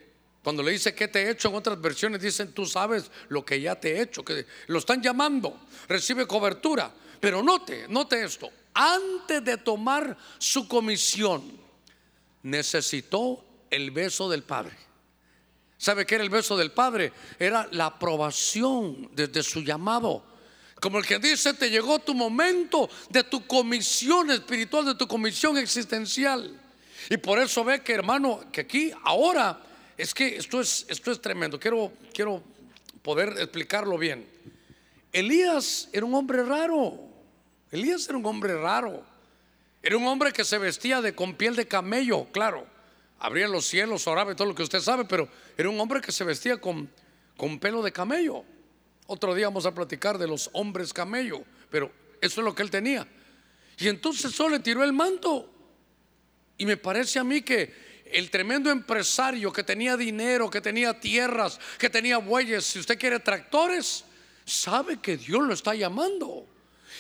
[0.44, 3.62] cuando le dice que te he hecho, en otras versiones dicen, tú sabes lo que
[3.62, 6.94] ya te he hecho, que lo están llamando, recibe cobertura.
[7.22, 11.44] Pero note, note esto, antes de tomar su comisión,
[12.42, 14.76] necesitó el beso del Padre.
[15.78, 17.14] ¿Sabe qué era el beso del Padre?
[17.40, 20.26] Era la aprobación desde su llamado.
[20.82, 25.58] Como el que dice, te llegó tu momento de tu comisión espiritual, de tu comisión
[25.58, 26.60] existencial.
[27.10, 29.62] Y por eso ve que hermano, que aquí ahora
[29.98, 31.60] es que esto es, esto es tremendo.
[31.60, 32.44] Quiero, quiero
[33.02, 34.28] poder explicarlo bien.
[35.12, 37.00] Elías era un hombre raro.
[37.72, 39.04] Elías era un hombre raro.
[39.82, 42.66] Era un hombre que se vestía de, con piel de camello, claro.
[43.20, 45.28] Abría los cielos, oraba y todo lo que usted sabe, pero
[45.58, 46.90] era un hombre que se vestía con,
[47.38, 48.44] con pelo de camello.
[49.08, 51.92] Otro día vamos a platicar de los hombres camello, pero
[52.22, 53.08] eso es lo que él tenía.
[53.78, 55.50] Y entonces solo le tiró el manto.
[56.58, 57.74] Y me parece a mí que
[58.14, 63.20] el tremendo empresario que tenía dinero, que tenía tierras, que tenía bueyes, si usted quiere
[63.20, 64.06] tractores,
[64.46, 66.48] sabe que Dios lo está llamando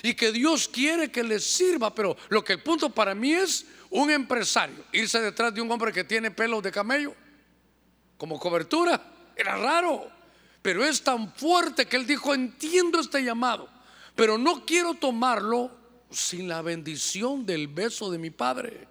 [0.01, 1.93] y que Dios quiere que le sirva.
[1.93, 5.93] Pero lo que el punto para mí es un empresario irse detrás de un hombre
[5.93, 7.16] que tiene pelos de camello
[8.18, 9.01] como cobertura.
[9.36, 10.09] Era raro.
[10.61, 13.70] Pero es tan fuerte que él dijo, entiendo este llamado,
[14.16, 15.70] pero no quiero tomarlo
[16.09, 18.88] sin la bendición del beso de mi padre.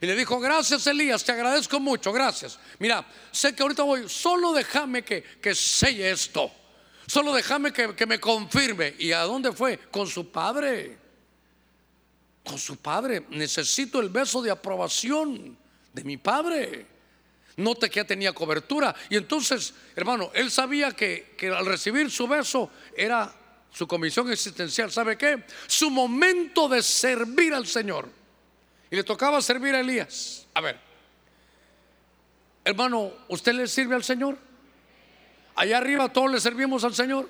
[0.00, 2.58] Y le dijo, gracias Elías, te agradezco mucho, gracias.
[2.78, 6.50] Mira, sé que ahorita voy, solo déjame que, que selle esto.
[7.06, 8.94] Solo déjame que, que me confirme.
[8.98, 9.78] ¿Y a dónde fue?
[9.90, 10.98] Con su padre.
[12.44, 13.26] Con su padre.
[13.30, 15.56] Necesito el beso de aprobación
[15.92, 16.86] de mi padre.
[17.56, 18.94] Note que ya tenía cobertura.
[19.10, 23.32] Y entonces, hermano, él sabía que, que al recibir su beso era
[23.70, 24.90] su comisión existencial.
[24.90, 25.44] ¿Sabe qué?
[25.66, 28.08] Su momento de servir al Señor.
[28.94, 30.46] Y le tocaba servir a Elías.
[30.54, 30.78] A ver,
[32.64, 34.38] hermano, ¿usted le sirve al Señor?
[35.56, 37.28] Allá arriba todos le servimos al Señor.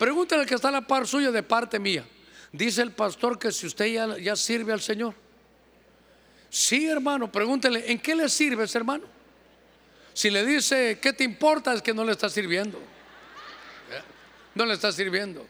[0.00, 2.04] Pregúntale al que está a la par suya de parte mía.
[2.50, 5.14] Dice el pastor que si usted ya, ya sirve al Señor.
[6.48, 9.04] Sí, hermano, pregúntele, ¿en qué le sirves, hermano?
[10.12, 11.72] Si le dice, ¿qué te importa?
[11.72, 12.82] Es que no le está sirviendo.
[14.56, 15.46] No le está sirviendo.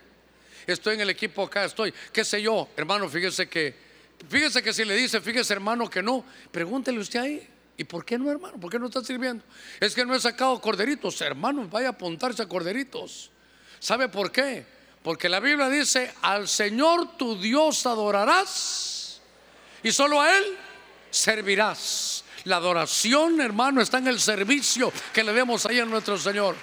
[0.66, 3.88] Estoy en el equipo acá, estoy, qué sé yo, hermano, fíjese que,
[4.28, 7.48] fíjese que si le dice, fíjese hermano que no, pregúntele usted ahí.
[7.76, 8.60] ¿Y por qué no, hermano?
[8.60, 9.42] ¿Por qué no está sirviendo?
[9.80, 11.18] Es que no he sacado corderitos.
[11.22, 13.30] Hermanos, vaya a apuntarse a corderitos.
[13.78, 14.66] ¿Sabe por qué?
[15.02, 19.22] Porque la Biblia dice, al Señor tu Dios adorarás
[19.82, 20.44] y solo a Él
[21.10, 22.24] servirás.
[22.44, 26.56] La adoración, hermano, está en el servicio que le demos ahí a nuestro Señor.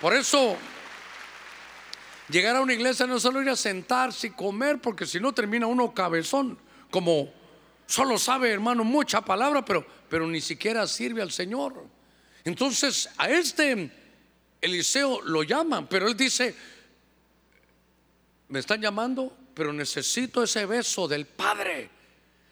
[0.00, 0.56] Por eso,
[2.28, 5.32] llegar a una iglesia no es solo ir a sentarse y comer, porque si no
[5.32, 6.58] termina uno cabezón,
[6.90, 7.32] como
[7.86, 11.84] solo sabe, hermano, mucha palabra, pero, pero ni siquiera sirve al Señor.
[12.44, 13.90] Entonces, a este
[14.60, 16.54] Eliseo lo llaman, pero él dice,
[18.48, 21.90] me están llamando, pero necesito ese beso del Padre.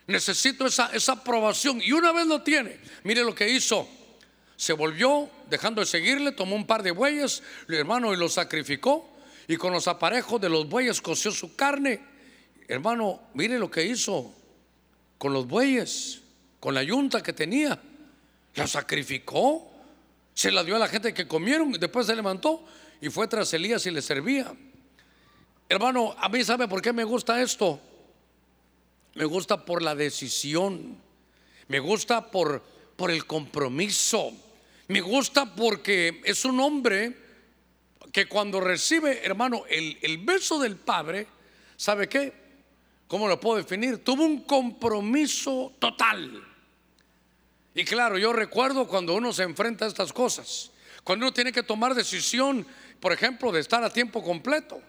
[0.06, 1.80] Necesito esa, esa aprobación.
[1.82, 3.88] Y una vez lo tiene, mire lo que hizo.
[4.56, 9.12] Se volvió, dejando de seguirle, tomó un par de bueyes, hermano, y los sacrificó.
[9.48, 12.15] Y con los aparejos de los bueyes coció su carne.
[12.68, 14.32] Hermano, mire lo que hizo
[15.18, 16.22] con los bueyes,
[16.60, 17.80] con la yunta que tenía.
[18.54, 19.70] La sacrificó.
[20.34, 22.62] Se la dio a la gente que comieron, después se levantó
[23.00, 24.54] y fue tras Elías y le servía.
[25.68, 27.80] Hermano, a mí sabe por qué me gusta esto.
[29.14, 30.98] Me gusta por la decisión.
[31.68, 32.62] Me gusta por,
[32.96, 34.32] por el compromiso.
[34.88, 37.16] Me gusta porque es un hombre
[38.12, 41.26] que cuando recibe, hermano, el, el beso del Padre,
[41.76, 42.45] ¿sabe qué?
[43.08, 44.02] ¿Cómo lo puedo definir?
[44.02, 46.42] Tuvo un compromiso total.
[47.74, 50.70] Y claro, yo recuerdo cuando uno se enfrenta a estas cosas,
[51.04, 52.66] cuando uno tiene que tomar decisión,
[52.98, 54.80] por ejemplo, de estar a tiempo completo.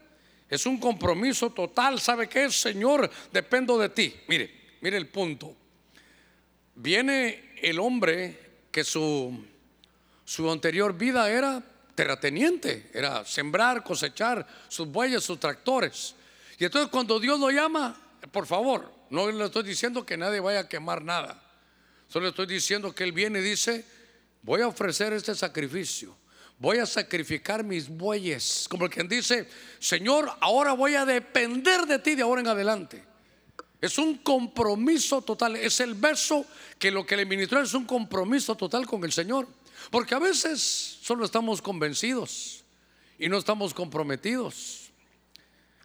[0.49, 1.99] Es un compromiso total.
[1.99, 3.09] ¿Sabe qué es, Señor?
[3.32, 4.15] Dependo de ti.
[4.28, 4.49] Mire,
[4.82, 5.53] mire el punto.
[6.76, 8.39] Viene el hombre
[8.72, 9.45] que su,
[10.24, 11.61] su anterior vida era
[11.93, 16.15] terrateniente, era sembrar, cosechar sus bueyes, sus tractores.
[16.57, 17.99] Y entonces cuando Dios lo llama,
[18.32, 21.43] por favor, no le estoy diciendo que nadie vaya a quemar nada.
[22.07, 23.86] Solo estoy diciendo que Él viene y dice,
[24.41, 26.15] voy a ofrecer este sacrificio.
[26.59, 28.65] Voy a sacrificar mis bueyes.
[28.69, 29.47] Como quien dice,
[29.80, 33.03] Señor, ahora voy a depender de ti de ahora en adelante.
[33.80, 35.55] Es un compromiso total.
[35.55, 36.45] Es el beso
[36.80, 39.47] que lo que le ministró es un compromiso total con el Señor.
[39.91, 42.63] Porque a veces solo estamos convencidos
[43.19, 44.86] y no estamos comprometidos.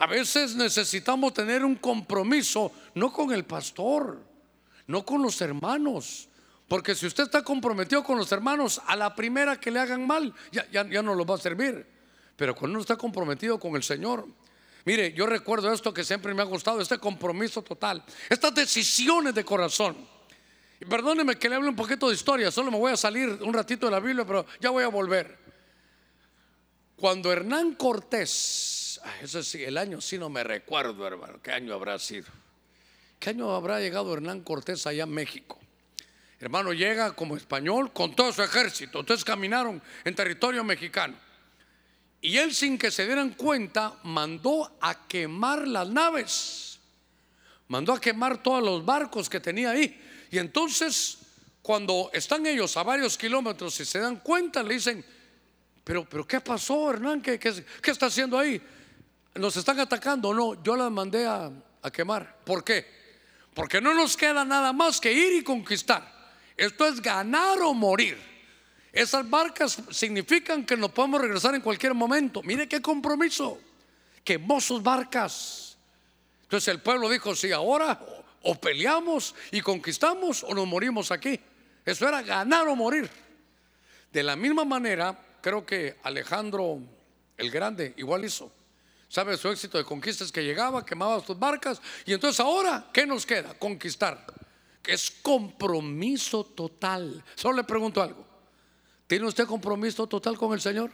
[0.02, 4.20] A veces necesitamos tener un compromiso, no con el pastor,
[4.88, 6.28] no con los hermanos.
[6.66, 10.34] Porque si usted está comprometido con los hermanos, a la primera que le hagan mal,
[10.50, 11.86] ya, no los va a servir.
[12.34, 14.26] Pero cuando uno está comprometido con el Señor,
[14.84, 19.44] mire, yo recuerdo esto que siempre me ha gustado, este compromiso total, estas decisiones de
[19.44, 19.96] corazón.
[20.80, 23.54] Y perdóneme que le hable un poquito de historia, solo me voy a salir un
[23.54, 25.38] ratito de la Biblia, pero ya voy a volver.
[26.96, 28.71] Cuando Hernán Cortés,
[29.22, 32.28] eso sí, el año sí no me recuerdo, hermano, qué año habrá sido.
[33.18, 35.58] ¿Qué año habrá llegado Hernán Cortés allá en México?
[36.40, 38.98] Hermano, llega como español con todo su ejército.
[38.98, 41.14] Entonces caminaron en territorio mexicano.
[42.20, 46.80] Y él sin que se dieran cuenta mandó a quemar las naves.
[47.68, 50.00] Mandó a quemar todos los barcos que tenía ahí.
[50.32, 51.18] Y entonces
[51.62, 55.04] cuando están ellos a varios kilómetros y se dan cuenta, le dicen,
[55.84, 57.22] pero, pero ¿qué pasó Hernán?
[57.22, 58.60] ¿Qué, qué, está haciendo ahí?
[59.34, 60.34] ¿Nos están atacando?
[60.34, 61.50] No, yo las mandé a,
[61.92, 62.36] quemar.
[62.44, 62.86] ¿Por qué?
[63.54, 66.10] Porque no nos queda nada más que ir y conquistar.
[66.56, 68.18] Esto es ganar o morir.
[68.92, 72.42] Esas barcas significan que nos podemos regresar en cualquier momento.
[72.42, 73.58] Mire qué compromiso.
[74.22, 75.78] Quemó sus barcas.
[76.42, 77.98] Entonces el pueblo dijo, si ahora
[78.42, 81.38] o peleamos y conquistamos o nos morimos aquí.
[81.84, 83.08] Eso era ganar o morir.
[84.12, 86.78] De la misma manera, creo que Alejandro
[87.36, 88.52] el Grande igual hizo.
[89.12, 91.82] ¿Sabe su éxito de conquistas que llegaba, quemaba sus barcas?
[92.06, 93.52] Y entonces ahora, ¿qué nos queda?
[93.52, 94.24] Conquistar.
[94.82, 97.22] Que es compromiso total.
[97.34, 98.26] Solo le pregunto algo.
[99.06, 100.90] ¿Tiene usted compromiso total con el Señor?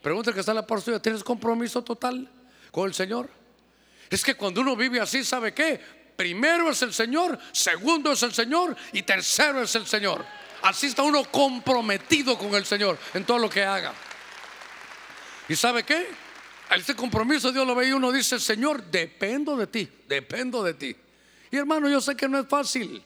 [0.00, 0.98] Pregunta que está la par suya.
[0.98, 2.26] ¿Tienes compromiso total
[2.70, 3.28] con el Señor?
[4.08, 5.78] Es que cuando uno vive así, ¿sabe qué?
[6.16, 10.24] Primero es el Señor, segundo es el Señor y tercero es el Señor.
[10.62, 13.92] Así está uno comprometido con el Señor en todo lo que haga.
[15.50, 16.29] ¿Y sabe qué?
[16.76, 20.96] Este compromiso Dios lo ve y uno dice, Señor, dependo de ti, dependo de ti.
[21.50, 23.02] Y hermano, yo sé que no es fácil,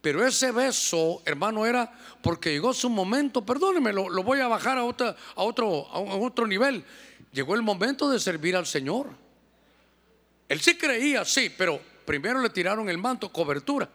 [0.00, 1.92] pero ese beso, hermano, era
[2.22, 6.46] porque llegó su momento, perdóneme, lo, voy a bajar a, otra, a, otro, a otro
[6.46, 6.84] nivel.
[7.32, 9.08] Llegó el momento de servir al Señor.
[10.48, 13.88] Él sí creía, sí, pero primero le tiraron el manto, cobertura.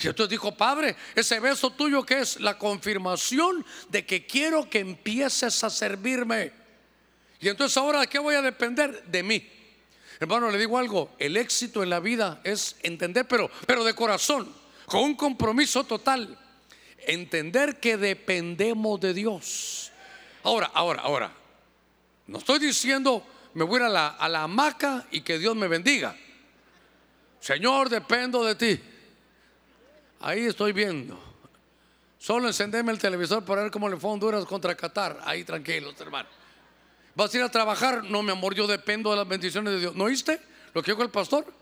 [0.00, 4.78] Y entonces dijo, Padre, ese beso tuyo que es la confirmación de que quiero que
[4.78, 6.52] empieces a servirme.
[7.40, 9.04] Y entonces ahora, ¿de qué voy a depender?
[9.04, 9.48] De mí.
[10.20, 14.52] Hermano, le digo algo, el éxito en la vida es entender, pero, pero de corazón,
[14.86, 16.36] con un compromiso total,
[17.06, 19.92] entender que dependemos de Dios.
[20.42, 21.32] Ahora, ahora, ahora,
[22.26, 23.24] no estoy diciendo
[23.54, 26.16] me voy a, la, a la hamaca y que Dios me bendiga.
[27.40, 28.80] Señor, dependo de ti.
[30.20, 31.18] Ahí estoy viendo.
[32.18, 35.20] Solo encendeme el televisor para ver cómo le fue a Honduras contra Qatar.
[35.24, 36.28] Ahí tranquilos, hermano.
[37.18, 38.04] ¿Vas a ir a trabajar?
[38.04, 39.96] No, mi amor, yo dependo de las bendiciones de Dios.
[39.96, 40.40] ¿No oíste
[40.72, 41.52] lo que dijo el pastor?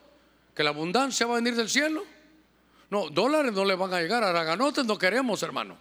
[0.55, 2.05] Que la abundancia va a venir del cielo.
[2.91, 5.79] No, dólares no le van a llegar, araganotes no queremos, hermano.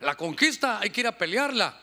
[0.00, 1.80] La conquista hay que ir a pelearla.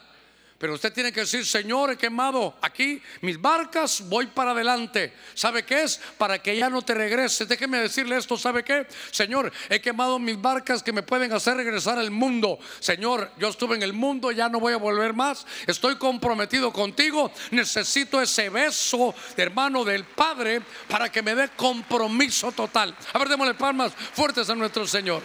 [0.58, 5.14] Pero usted tiene que decir, Señor, he quemado aquí mis barcas, voy para adelante.
[5.36, 6.02] ¿Sabe qué es?
[6.18, 7.48] Para que ya no te regreses.
[7.48, 8.88] Déjeme decirle esto, ¿sabe qué?
[9.12, 12.58] Señor, he quemado mis barcas que me pueden hacer regresar al mundo.
[12.80, 15.46] Señor, yo estuve en el mundo, ya no voy a volver más.
[15.68, 17.32] Estoy comprometido contigo.
[17.52, 22.96] Necesito ese beso, hermano, del Padre para que me dé compromiso total.
[23.14, 25.22] A ver, démosle palmas fuertes a nuestro Señor.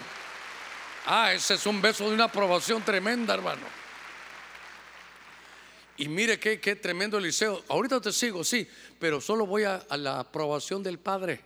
[1.07, 3.82] Ah, ese es un beso de una aprobación tremenda, hermano.
[6.03, 7.63] Y mire qué, qué tremendo Eliseo.
[7.69, 8.67] Ahorita te sigo, sí,
[8.99, 11.39] pero solo voy a, a la aprobación del Padre.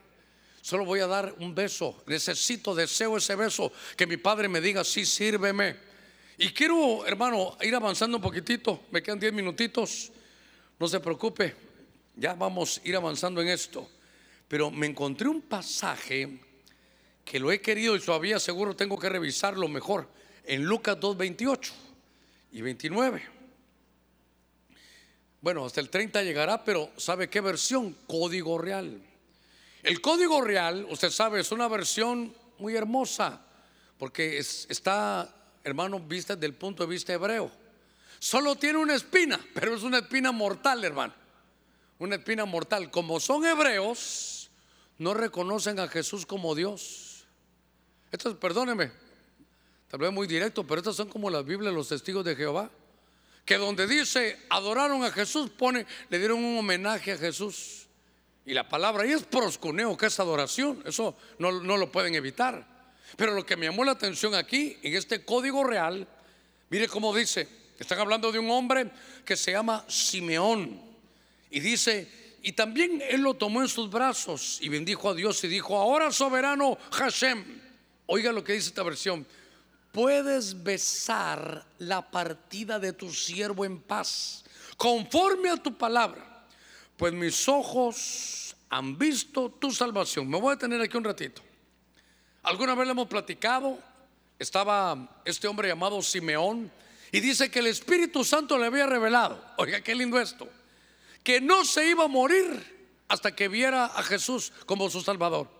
[0.62, 2.02] Solo voy a dar un beso.
[2.06, 3.70] Necesito, deseo ese beso.
[3.98, 5.76] Que mi Padre me diga, sí, sírveme.
[6.38, 8.84] Y quiero, hermano, ir avanzando un poquitito.
[8.92, 10.10] Me quedan 10 minutitos.
[10.78, 11.54] No se preocupe.
[12.14, 13.86] Ya vamos a ir avanzando en esto.
[14.48, 16.40] Pero me encontré un pasaje
[17.26, 20.08] que lo he querido y todavía seguro tengo que revisarlo mejor.
[20.44, 21.74] En Lucas 2, 28
[22.52, 23.35] y 29.
[25.46, 27.96] Bueno, hasta el 30 llegará, pero ¿sabe qué versión?
[28.08, 29.00] Código real.
[29.84, 33.42] El código real, usted sabe, es una versión muy hermosa,
[33.96, 35.32] porque está,
[35.62, 37.48] hermano, vista desde el punto de vista hebreo.
[38.18, 41.14] Solo tiene una espina, pero es una espina mortal, hermano.
[42.00, 42.90] Una espina mortal.
[42.90, 44.50] Como son hebreos,
[44.98, 47.24] no reconocen a Jesús como Dios.
[48.10, 48.90] Esto, perdóneme,
[49.86, 52.68] tal vez muy directo, pero estas son como las Biblias, los testigos de Jehová
[53.46, 57.86] que donde dice adoraron a Jesús, pone, le dieron un homenaje a Jesús.
[58.44, 60.82] Y la palabra ahí es proscuneo, que es adoración.
[60.84, 62.66] Eso no, no lo pueden evitar.
[63.16, 66.06] Pero lo que me llamó la atención aquí, en este código real,
[66.70, 68.90] mire cómo dice, están hablando de un hombre
[69.24, 70.80] que se llama Simeón.
[71.50, 72.08] Y dice,
[72.42, 76.10] y también él lo tomó en sus brazos y bendijo a Dios y dijo, ahora
[76.10, 77.44] soberano Hashem.
[78.06, 79.26] Oiga lo que dice esta versión
[79.96, 84.44] puedes besar la partida de tu siervo en paz,
[84.76, 86.44] conforme a tu palabra,
[86.98, 90.28] pues mis ojos han visto tu salvación.
[90.28, 91.40] Me voy a tener aquí un ratito.
[92.42, 93.78] Alguna vez le hemos platicado,
[94.38, 96.70] estaba este hombre llamado Simeón
[97.10, 100.46] y dice que el Espíritu Santo le había revelado, oiga, qué lindo esto,
[101.24, 105.55] que no se iba a morir hasta que viera a Jesús como su Salvador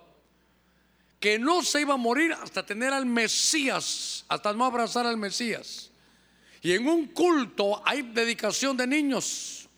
[1.21, 5.91] que no se iba a morir hasta tener al Mesías, hasta no abrazar al Mesías.
[6.63, 9.69] Y en un culto hay dedicación de niños.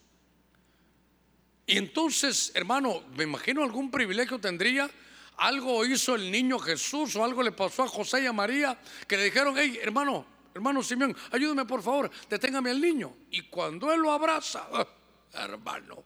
[1.66, 4.90] Y entonces, hermano, me imagino algún privilegio tendría.
[5.36, 8.76] Algo hizo el niño Jesús o algo le pasó a José y a María
[9.06, 10.24] que le dijeron, hey, hermano,
[10.54, 13.14] hermano Simeón, ayúdame por favor, deténgame al niño.
[13.30, 14.66] Y cuando él lo abraza,
[15.34, 16.02] hermano,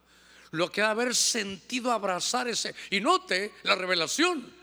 [0.51, 4.62] lo que ha haber sentido abrazar ese, y note la revelación,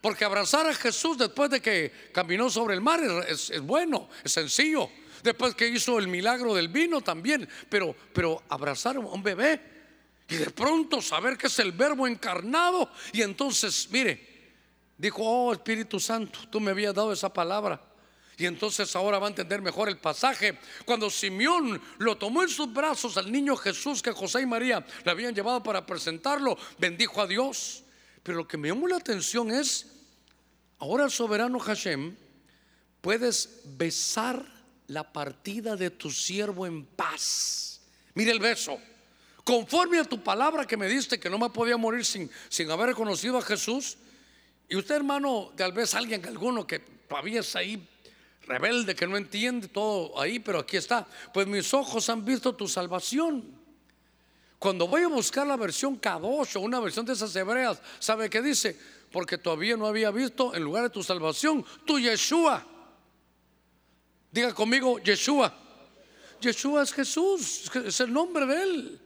[0.00, 4.88] porque abrazar a Jesús después de que caminó sobre el mar es, bueno, es sencillo.
[5.22, 7.48] Después que hizo el milagro del vino también.
[7.68, 9.60] Pero, pero abrazar a un bebé
[10.28, 12.90] y de pronto saber que es el verbo encarnado.
[13.12, 14.52] Y entonces, mire,
[14.96, 17.82] dijo, oh Espíritu Santo, tú me habías dado esa palabra.
[18.36, 20.58] Y entonces ahora va a entender mejor el pasaje.
[20.84, 25.10] Cuando Simeón lo tomó en sus brazos al niño Jesús que José y María le
[25.10, 27.82] habían llevado para presentarlo, bendijo a Dios.
[28.28, 29.86] Pero lo que me llamó la atención es,
[30.80, 32.14] ahora soberano Hashem,
[33.00, 34.44] puedes besar
[34.86, 37.80] la partida de tu siervo en paz.
[38.12, 38.78] Mire el beso.
[39.44, 42.88] Conforme a tu palabra que me diste que no me podía morir sin, sin haber
[42.88, 43.96] reconocido a Jesús.
[44.68, 47.82] Y usted, hermano, tal vez alguien, alguno que todavía es ahí
[48.42, 51.08] rebelde, que no entiende todo ahí, pero aquí está.
[51.32, 53.57] Pues mis ojos han visto tu salvación.
[54.58, 58.42] Cuando voy a buscar la versión Kadosh o una versión de esas hebreas, ¿sabe qué
[58.42, 58.76] dice?
[59.12, 62.66] Porque todavía no había visto en lugar de tu salvación tu Yeshua.
[64.32, 65.54] Diga conmigo, Yeshua.
[66.40, 69.00] Yeshua es Jesús, es el nombre de él.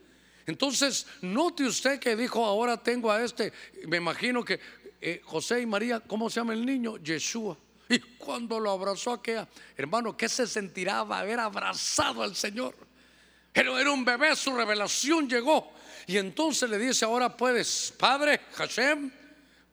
[0.46, 3.52] Entonces, note usted que dijo, ahora tengo a este,
[3.86, 4.58] me imagino que
[5.00, 6.96] eh, José y María, ¿cómo se llama el niño?
[6.96, 7.56] Yeshua.
[7.88, 9.46] Y cuando lo abrazó aquella,
[9.76, 12.74] hermano, ¿qué se sentirá haber abrazado al Señor?
[13.52, 15.72] Pero era un bebé, su revelación llegó.
[16.06, 19.10] Y entonces le dice, ahora puedes, Padre Hashem,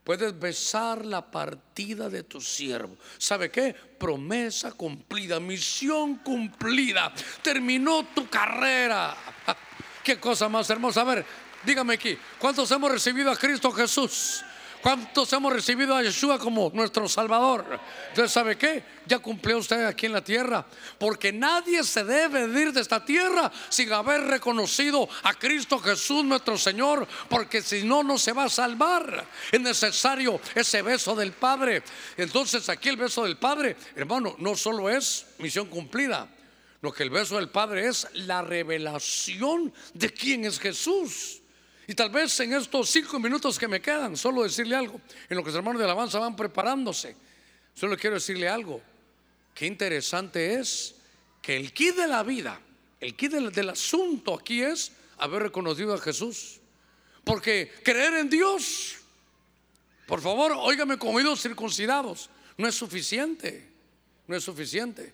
[0.03, 2.97] puedes besar la partida de tu siervo.
[3.17, 3.73] ¿Sabe qué?
[3.73, 7.13] Promesa cumplida, misión cumplida.
[7.41, 9.15] Terminó tu carrera.
[10.03, 11.01] Qué cosa más hermosa.
[11.01, 11.25] A ver,
[11.63, 14.43] dígame aquí, ¿cuántos hemos recibido a Cristo Jesús?
[14.81, 17.79] ¿Cuántos hemos recibido a Yeshua como nuestro Salvador?
[18.09, 18.83] Entonces, ¿sabe qué?
[19.05, 20.65] Ya cumplió usted aquí en la tierra.
[20.97, 26.57] Porque nadie se debe ir de esta tierra sin haber reconocido a Cristo Jesús nuestro
[26.57, 27.05] Señor.
[27.27, 29.25] Porque si no, no se va a salvar.
[29.51, 31.83] Es necesario ese beso del Padre.
[32.15, 36.29] Entonces, aquí el beso del Padre, hermano, no solo es misión cumplida.
[36.81, 41.38] Lo que el beso del Padre es la revelación de quién es Jesús.
[41.89, 45.43] Y tal vez en estos cinco minutos que me quedan, solo decirle algo, en lo
[45.43, 47.15] que los hermanos de alabanza van preparándose,
[47.73, 48.79] solo quiero decirle algo.
[49.55, 50.93] Qué interesante es
[51.41, 52.61] que el kit de la vida,
[52.99, 56.59] el del, del asunto aquí es haber reconocido a Jesús.
[57.23, 58.97] Porque creer en Dios,
[60.05, 63.67] por favor, óigame con oídos circuncidados, no es suficiente,
[64.27, 65.11] no es suficiente.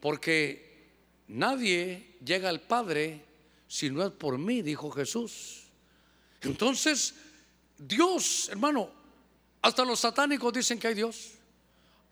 [0.00, 0.90] Porque
[1.26, 3.24] nadie llega al Padre
[3.66, 5.62] si no es por mí, dijo Jesús.
[6.46, 7.14] Entonces,
[7.76, 8.90] Dios, hermano,
[9.62, 11.32] hasta los satánicos dicen que hay Dios.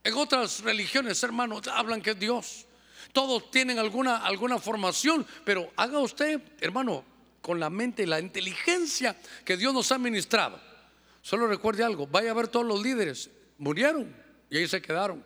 [0.02, 2.66] En otras religiones, hermanos, hablan que es Dios.
[3.12, 7.04] Todos tienen alguna, alguna formación, pero haga usted, hermano,
[7.40, 10.60] con la mente y la inteligencia que Dios nos ha ministrado.
[11.22, 14.14] Solo recuerde algo, vaya a ver todos los líderes, murieron
[14.50, 15.24] y ahí se quedaron.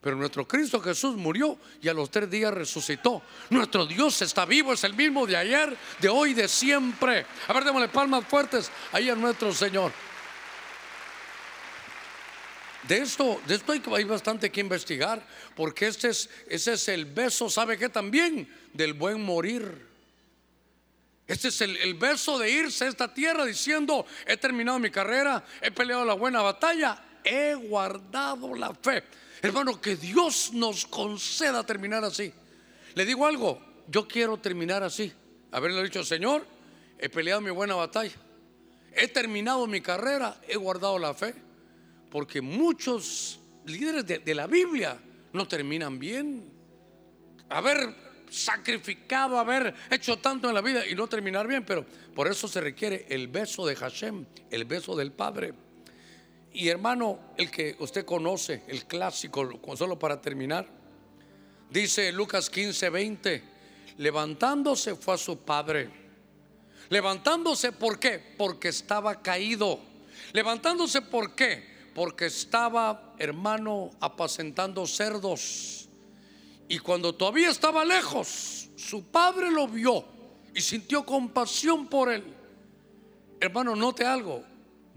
[0.00, 3.22] Pero nuestro Cristo Jesús murió y a los tres días resucitó.
[3.50, 7.26] Nuestro Dios está vivo, es el mismo de ayer, de hoy, de siempre.
[7.48, 9.92] A ver, démosle palmas fuertes ahí a nuestro Señor.
[12.86, 15.26] De esto, de esto hay, bastante que investigar,
[15.56, 17.88] porque este es, ese es el beso, ¿sabe qué?
[17.88, 19.86] También del buen morir.
[21.26, 25.44] Este es el, el, beso de irse a esta tierra diciendo, he terminado mi carrera,
[25.60, 29.04] he peleado la buena batalla, he guardado la fe.
[29.42, 32.32] Hermano, que Dios nos conceda terminar así.
[32.94, 35.12] Le digo algo, yo quiero terminar así.
[35.52, 36.44] Haberle dicho, Señor,
[36.98, 38.16] he peleado mi buena batalla,
[38.92, 41.34] he terminado mi carrera, he guardado la fe.
[42.10, 44.98] Porque muchos líderes de, la Biblia
[45.32, 46.50] no terminan bien.
[47.50, 47.94] Haber
[48.30, 51.84] sacrificado, haber hecho tanto en la vida y no terminar bien, pero
[52.14, 55.54] por eso se requiere el beso de Hashem, el beso del Padre.
[56.52, 60.66] Y hermano, el que usted conoce, el clásico, solo para terminar,
[61.70, 63.42] dice Lucas 15, 20,
[63.98, 65.90] levantándose fue a su padre.
[66.88, 68.34] Levantándose, ¿por qué?
[68.36, 69.78] Porque estaba caído.
[70.32, 71.78] Levantándose, ¿por qué?
[71.98, 75.88] porque estaba, hermano, apacentando cerdos.
[76.68, 80.04] Y cuando todavía estaba lejos, su padre lo vio
[80.54, 82.22] y sintió compasión por él.
[83.40, 84.44] Hermano, note algo,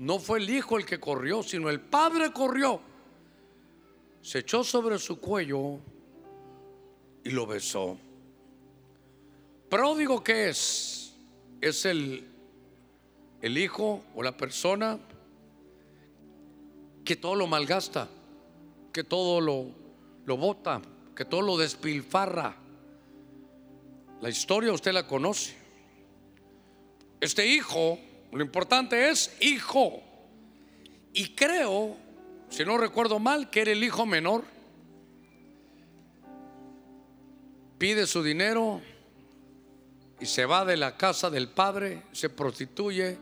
[0.02, 2.82] no fue el hijo el que corrió, sino el padre corrió.
[4.24, 5.78] Se echó sobre su cuello
[7.24, 8.00] y lo besó.
[9.70, 11.16] Pródigo que es,
[11.62, 12.28] es el,
[13.44, 14.98] el hijo o la persona
[17.06, 18.10] que todo lo malgasta,
[18.92, 19.68] que todo lo,
[20.26, 20.82] lo bota,
[21.16, 22.56] que todo lo despilfarra.
[24.20, 25.56] La historia usted la conoce.
[27.20, 28.00] Este hijo,
[28.32, 30.02] lo importante es hijo.
[31.14, 31.98] Y creo,
[32.50, 34.44] si no recuerdo mal, que era el hijo menor.
[37.78, 38.82] Pide su dinero
[40.20, 43.18] y se va de la casa del padre, se prostituye.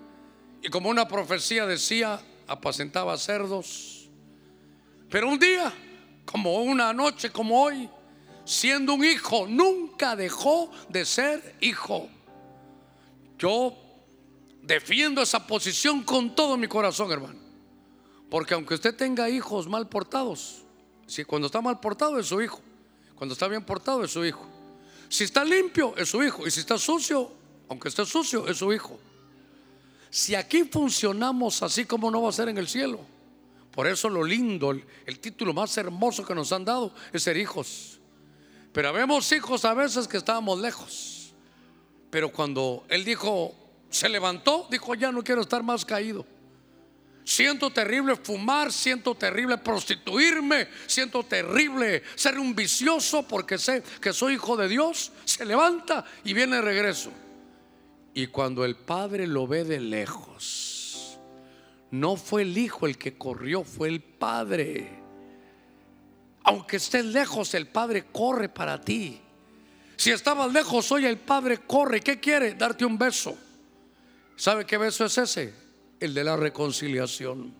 [0.62, 4.10] Y como una profecía decía, apacentaba cerdos.
[5.10, 5.74] Pero un día,
[6.26, 7.90] como una noche como hoy,
[8.46, 12.10] siendo un hijo, nunca dejó de ser hijo.
[13.38, 13.76] Yo
[14.62, 17.40] defiendo esa posición con todo mi corazón, hermano.
[18.30, 20.64] Porque aunque usted tenga hijos mal portados,
[21.08, 22.62] si cuando está mal portado es su hijo,
[23.16, 24.48] cuando está bien portado es su hijo.
[25.10, 27.32] Si está limpio es su hijo y si está sucio,
[27.68, 29.00] aunque esté sucio es su hijo.
[30.12, 33.00] Si aquí funcionamos así como no va a ser en el cielo.
[33.72, 38.00] Por eso lo lindo, el, título más hermoso que nos han dado es ser hijos.
[38.72, 41.34] Pero vemos hijos a veces que estábamos lejos.
[42.10, 43.56] Pero cuando él dijo,
[43.90, 46.26] se levantó, dijo, ya no quiero estar más caído.
[47.24, 54.34] Siento terrible fumar, siento terrible prostituirme, siento terrible ser un vicioso porque sé que soy
[54.34, 55.12] hijo de Dios.
[55.26, 57.12] Se levanta y viene de regreso.
[58.16, 61.20] Y cuando el padre lo ve de lejos,
[61.92, 64.90] no fue el hijo el que corrió, fue el padre.
[66.44, 69.22] Aunque estés lejos, el padre corre para ti.
[69.96, 72.02] Si estabas lejos, hoy el padre corre.
[72.02, 72.56] ¿Qué quiere?
[72.56, 73.38] Darte un beso.
[74.40, 75.54] ¿Sabe qué beso es ese?
[76.00, 77.54] El de la reconciliación.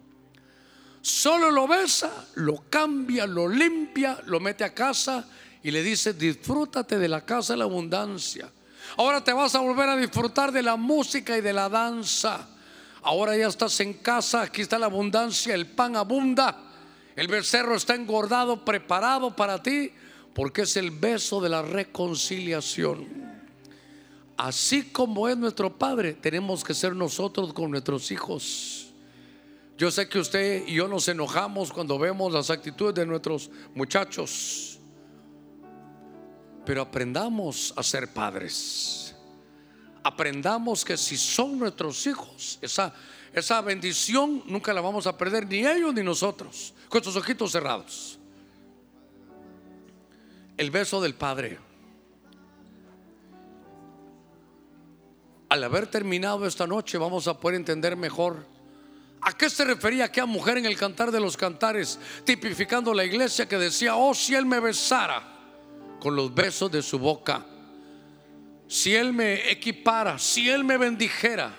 [1.02, 5.28] Solo lo besa, lo cambia, lo limpia, lo mete a casa
[5.62, 8.50] y le dice, disfrútate de la casa de la abundancia.
[8.96, 12.48] Ahora te vas a volver a disfrutar de la música y de la danza.
[13.02, 16.64] Ahora ya estás en casa, aquí está la abundancia, el pan abunda,
[17.14, 19.92] el becerro está engordado, preparado para ti,
[20.34, 23.19] porque es el beso de la reconciliación.
[24.40, 28.88] Así como es nuestro Padre, tenemos que ser nosotros con nuestros hijos.
[29.78, 34.70] Yo sé que usted y yo nos enojamos cuando vemos las actitudes de nuestros muchachos
[36.70, 39.16] pero aprendamos a ser padres.
[40.04, 42.94] Aprendamos que si son nuestros hijos, esa,
[43.34, 48.20] esa bendición nunca la vamos a perder, ni ellos ni nosotros, con sus ojitos cerrados.
[50.58, 51.58] El beso del Padre.
[55.50, 58.46] Al haber terminado esta noche vamos a poder entender mejor
[59.22, 63.50] ¿A qué se refería aquella mujer en el cantar de los cantares, tipificando la iglesia
[63.50, 65.40] que decía, oh, si él me besara?
[66.00, 67.46] con los besos de su boca.
[68.68, 71.56] Si Él me equipara, si Él me bendijera,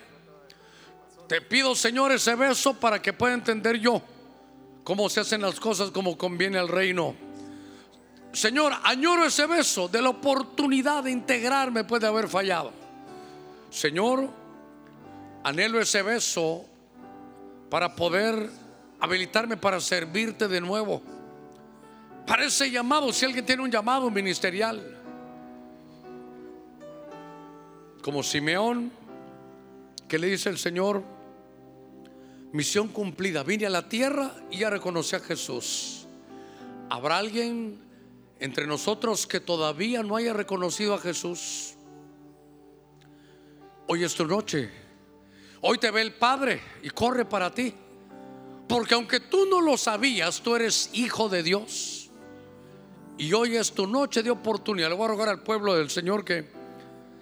[1.29, 4.03] te pido, Señor, ese beso para que pueda entender yo
[4.83, 7.15] cómo se hacen las cosas como conviene al reino.
[8.33, 12.73] Señor, añoro ese beso de la oportunidad de integrarme puede haber fallado.
[13.71, 14.29] Señor,
[15.45, 16.65] anhelo ese beso
[17.71, 18.51] para poder
[18.99, 21.03] habilitarme para servirte de nuevo.
[22.27, 24.99] Para ese llamado, si alguien tiene un llamado ministerial,
[28.03, 28.91] como Simeón,
[30.09, 31.03] que le dice el Señor,
[32.53, 36.07] misión cumplida, vine a la tierra y ya reconocí a Jesús.
[36.89, 37.81] ¿Habrá alguien
[38.41, 41.77] entre nosotros que todavía no haya reconocido a Jesús?
[43.93, 44.71] Hoy es tu noche.
[45.63, 47.75] Hoy te ve el Padre y corre para ti.
[48.69, 52.09] Porque aunque tú no lo sabías, tú eres hijo de Dios.
[53.19, 54.91] Y hoy es tu noche de oportunidad.
[54.91, 56.47] Le voy a rogar al pueblo del Señor que,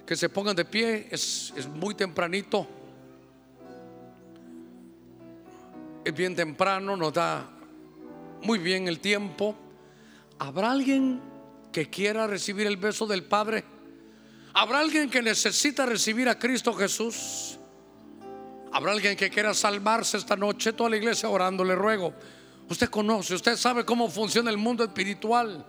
[0.05, 1.09] que se pongan de pie.
[1.11, 2.67] Es, es muy tempranito.
[6.05, 7.49] Es bien temprano, nos da
[8.43, 9.57] muy bien el tiempo.
[10.39, 11.19] ¿Habrá alguien
[11.73, 13.78] que quiera recibir el beso del Padre?
[14.55, 17.59] ¿Habrá alguien que necesita recibir a Cristo Jesús?
[18.73, 20.73] ¿Habrá alguien que quiera salvarse esta noche?
[20.73, 22.13] Toda la iglesia orando, le ruego.
[22.69, 25.65] Usted conoce, usted sabe cómo funciona el mundo espiritual.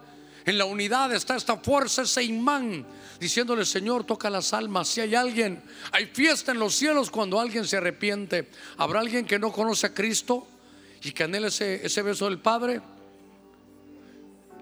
[0.45, 2.85] En la unidad está esta fuerza, ese imán,
[3.19, 4.87] diciéndole, Señor, toca las almas.
[4.87, 5.61] Si hay alguien,
[5.91, 8.49] hay fiesta en los cielos cuando alguien se arrepiente.
[8.77, 10.47] ¿Habrá alguien que no conoce a Cristo
[11.03, 12.81] y que anhele ese, ese beso del Padre?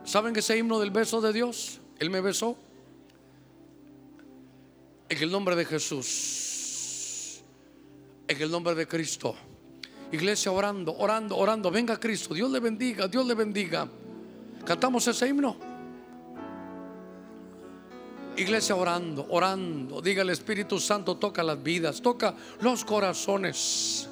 [0.04, 1.80] ¿Saben ese himno del beso de Dios?
[2.00, 2.58] Él me besó.
[5.10, 7.42] En el nombre de Jesús.
[8.28, 9.36] En el nombre de Cristo.
[10.12, 11.72] Iglesia orando, orando, orando.
[11.72, 12.34] Venga Cristo.
[12.34, 13.88] Dios le bendiga, Dios le bendiga.
[14.66, 15.58] Cantamos ese himno.
[18.36, 20.02] Iglesia orando, orando.
[20.02, 24.08] Diga el Espíritu Santo, toca las vidas, toca los corazones.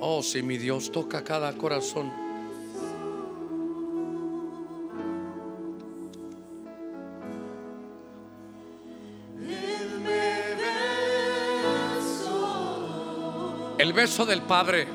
[0.00, 2.27] Oh, si mi Dios toca cada corazón.
[13.98, 14.86] Beso del Padre.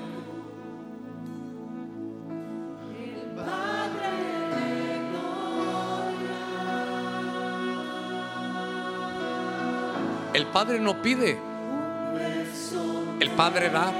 [10.33, 11.37] El Padre no pide.
[13.19, 13.91] El Padre da.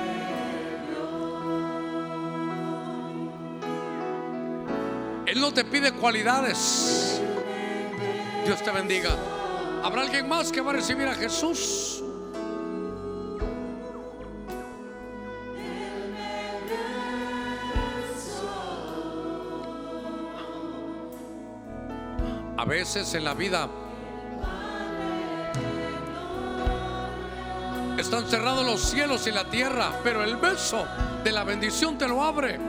[5.26, 7.22] Él no te pide cualidades.
[8.46, 9.18] Dios te bendiga.
[9.84, 12.03] ¿Habrá alguien más que va a recibir a Jesús?
[22.74, 23.70] Veces en la vida
[28.00, 30.84] están cerrados los cielos y la tierra, pero el beso
[31.24, 32.60] de la bendición te lo abre.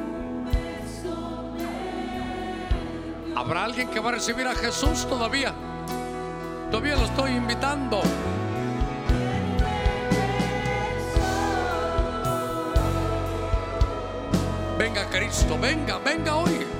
[3.34, 5.54] ¿Habrá alguien que va a recibir a Jesús todavía?
[6.70, 8.02] Todavía lo estoy invitando.
[14.76, 16.73] Venga Cristo, venga, venga hoy.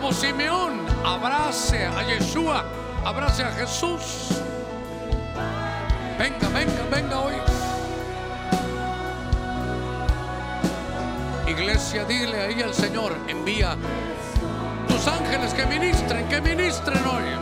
[0.00, 2.64] Como Simeón, abrace a Yeshua,
[3.04, 4.30] abrace a Jesús.
[6.18, 7.34] Venga, venga, venga hoy.
[11.46, 13.76] Iglesia, dile ahí al Señor, envía
[14.88, 17.39] tus ángeles que ministren, que ministren hoy.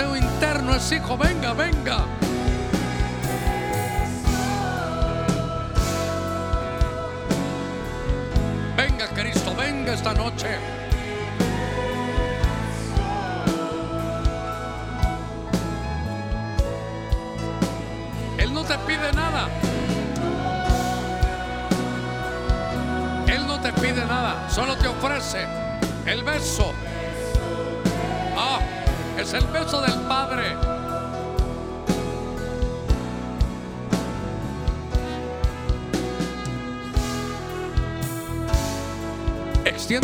[0.00, 1.16] Deseo interno, es hijo.
[1.18, 1.70] Venga, venga.
[1.70, 1.79] Venga,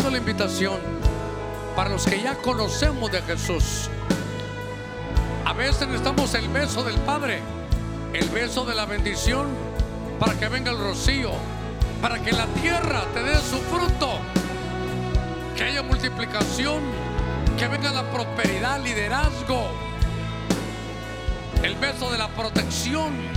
[0.05, 0.79] la invitación
[1.75, 3.89] para los que ya conocemos de Jesús.
[5.43, 7.41] A veces necesitamos el beso del Padre,
[8.13, 9.47] el beso de la bendición
[10.17, 11.31] para que venga el rocío,
[12.01, 14.19] para que la tierra te dé su fruto,
[15.57, 16.81] que haya multiplicación,
[17.57, 19.67] que venga la prosperidad, liderazgo,
[21.63, 23.36] el beso de la protección.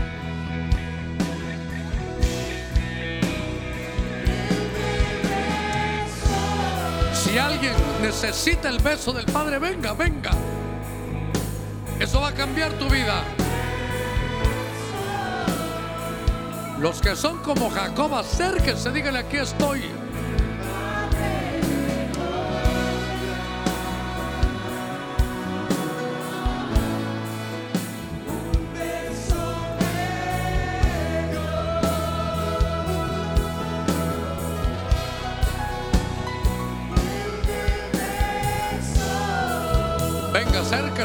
[7.30, 10.32] Si alguien necesita el beso del Padre, venga, venga.
[12.00, 13.22] Eso va a cambiar tu vida.
[16.80, 19.99] Los que son como Jacob, acérquense, díganle aquí estoy.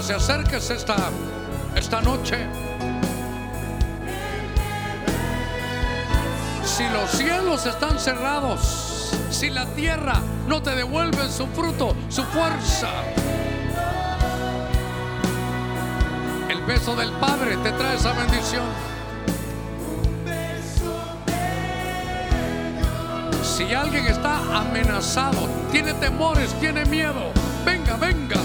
[0.06, 0.96] Acérquese, acérquese esta,
[1.76, 2.38] esta noche.
[6.64, 12.90] Si los cielos están cerrados, si la tierra no te devuelve su fruto, su fuerza,
[16.50, 18.66] el beso del Padre te trae esa bendición.
[23.42, 27.32] Si alguien está amenazado, tiene temores, tiene miedo,
[27.66, 28.45] venga, venga.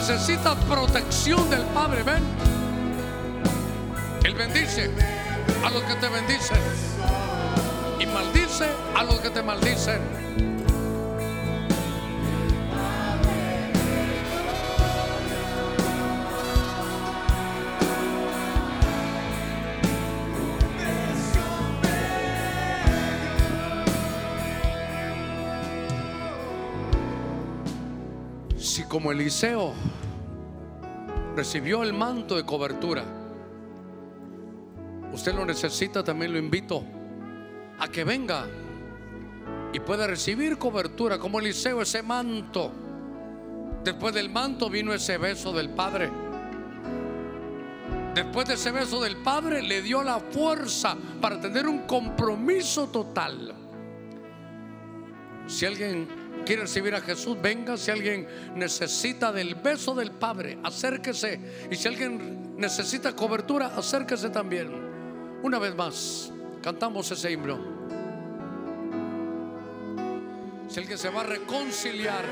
[0.00, 2.22] Necesitas protección del Padre, ven.
[4.24, 4.90] Él bendice
[5.62, 6.58] a los que te bendicen
[7.98, 10.00] y maldice a los que te maldicen.
[28.58, 29.74] Si como Eliseo
[31.40, 33.02] recibió el manto de cobertura,
[35.10, 36.84] usted lo necesita, también lo invito
[37.78, 38.44] a que venga
[39.72, 42.70] y pueda recibir cobertura como Eliseo, ese manto.
[43.82, 46.10] Después del manto vino ese beso del Padre.
[48.14, 53.54] Después de ese beso del Padre le dio la fuerza para tener un compromiso total.
[55.46, 56.06] Si alguien
[56.50, 57.76] quiere recibir a Jesús, venga.
[57.76, 58.26] Si alguien
[58.56, 61.68] necesita del beso del Padre, acérquese.
[61.70, 64.68] Y si alguien necesita cobertura, acérquese también.
[65.44, 67.56] Una vez más, cantamos ese himno.
[70.66, 72.24] Si alguien se va a reconciliar,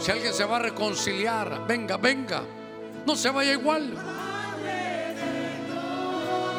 [0.00, 2.42] si alguien se va a reconciliar, venga, venga.
[3.06, 3.94] No se vaya igual.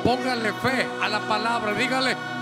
[0.03, 2.32] Póngale fe a la palabra, dígale.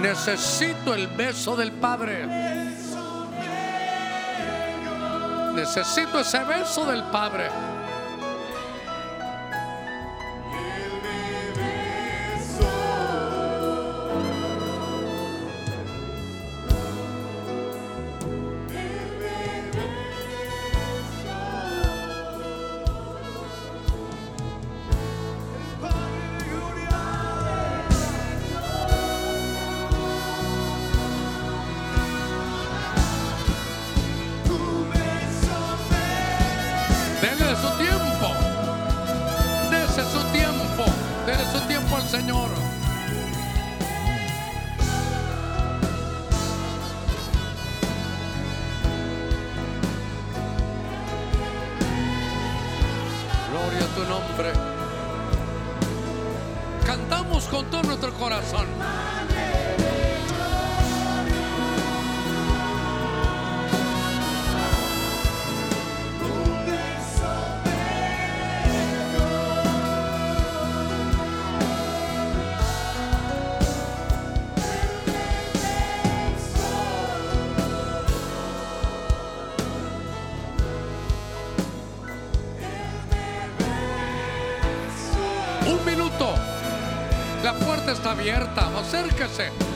[0.00, 2.26] Necesito el beso del Padre.
[5.54, 7.69] Necesito ese beso del Padre.
[88.20, 88.68] Abierta.
[88.78, 89.69] Acérquese.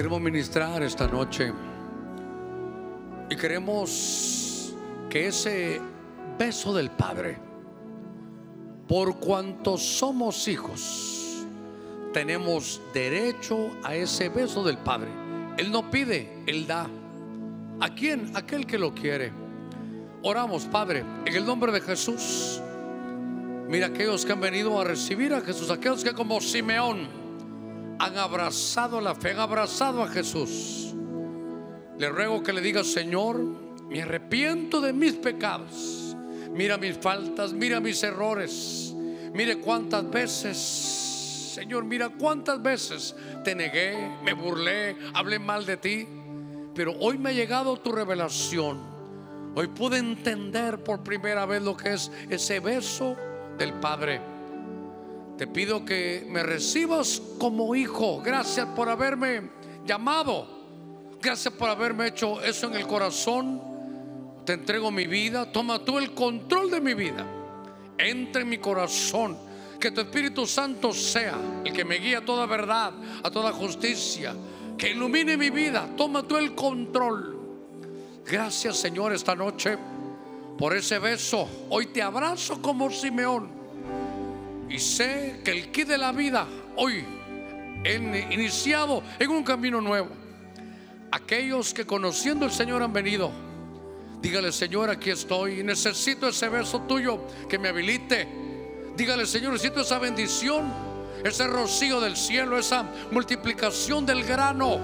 [0.00, 1.52] Queremos ministrar esta noche
[3.28, 4.74] y queremos
[5.10, 5.78] que ese
[6.38, 7.36] beso del Padre,
[8.88, 11.44] por cuanto somos hijos,
[12.14, 15.10] tenemos derecho a ese beso del Padre.
[15.58, 16.86] Él no pide, Él da.
[17.80, 18.34] ¿A quién?
[18.34, 19.30] Aquel que lo quiere.
[20.22, 22.62] Oramos, Padre, en el nombre de Jesús.
[23.68, 27.19] Mira aquellos que han venido a recibir a Jesús, aquellos que como Simeón
[28.00, 30.94] han abrazado la fe, han abrazado a Jesús.
[31.98, 33.38] Le ruego que le diga, Señor,
[33.90, 36.16] me arrepiento de mis pecados.
[36.50, 38.94] Mira mis faltas, mira mis errores.
[39.34, 40.56] Mire cuántas veces,
[41.54, 43.14] Señor, mira cuántas veces
[43.44, 46.08] te negué, me burlé, hablé mal de ti.
[46.74, 48.80] Pero hoy me ha llegado tu revelación.
[49.54, 53.14] Hoy pude entender por primera vez lo que es ese beso
[53.58, 54.29] del Padre.
[55.40, 58.20] Te pido que me recibas como hijo.
[58.22, 59.40] Gracias por haberme
[59.86, 60.46] llamado.
[61.18, 63.58] Gracias por haberme hecho eso en el corazón.
[64.44, 65.50] Te entrego mi vida.
[65.50, 67.24] Toma tú el control de mi vida.
[67.96, 69.38] Entra en mi corazón.
[69.80, 72.92] Que tu Espíritu Santo sea el que me guíe a toda verdad,
[73.22, 74.34] a toda justicia.
[74.76, 75.88] Que ilumine mi vida.
[75.96, 77.38] Toma tú el control.
[78.26, 79.78] Gracias Señor esta noche
[80.58, 81.48] por ese beso.
[81.70, 83.59] Hoy te abrazo como Simeón.
[84.70, 87.04] Y sé que el kit de la vida hoy
[87.84, 90.08] iniciado en un camino nuevo.
[91.10, 93.32] Aquellos que conociendo al Señor han venido,
[94.22, 95.62] dígale Señor, aquí estoy.
[95.64, 98.28] Necesito ese beso tuyo que me habilite.
[98.96, 100.72] Dígale Señor, necesito esa bendición,
[101.24, 104.78] ese rocío del cielo, esa multiplicación del grano.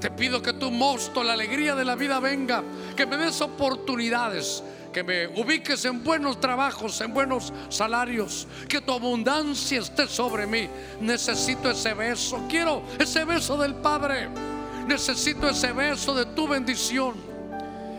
[0.00, 2.62] Te pido que tu mosto, la alegría de la vida venga,
[2.96, 4.62] que me des oportunidades,
[4.92, 10.68] que me ubiques en buenos trabajos, en buenos salarios, que tu abundancia esté sobre mí.
[11.00, 14.28] Necesito ese beso, quiero ese beso del Padre,
[14.86, 17.14] necesito ese beso de tu bendición.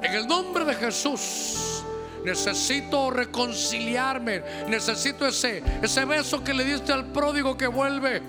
[0.01, 1.83] En el nombre de Jesús,
[2.23, 8.21] necesito reconciliarme, necesito ese, ese beso que le diste al pródigo que vuelve.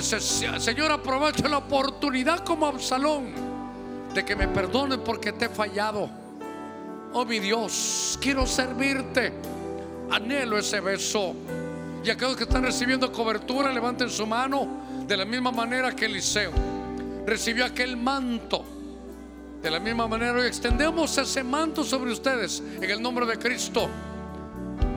[0.00, 3.32] Señor, aprovecha la oportunidad como Absalón
[4.12, 6.23] de que me perdone porque te he fallado.
[7.16, 9.32] Oh mi Dios, quiero servirte.
[10.10, 11.32] Anhelo ese beso.
[12.02, 16.50] Y aquellos que están recibiendo cobertura, levanten su mano de la misma manera que Eliseo
[17.24, 18.64] recibió aquel manto.
[19.62, 23.88] De la misma manera hoy extendemos ese manto sobre ustedes en el nombre de Cristo.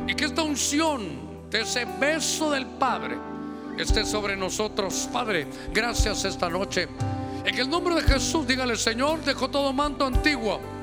[0.07, 3.15] Y que esta unción de ese beso del Padre
[3.77, 5.07] esté sobre nosotros.
[5.13, 6.87] Padre, gracias esta noche.
[7.45, 10.76] En el nombre de Jesús, dígale, Señor, dejo todo manto antiguo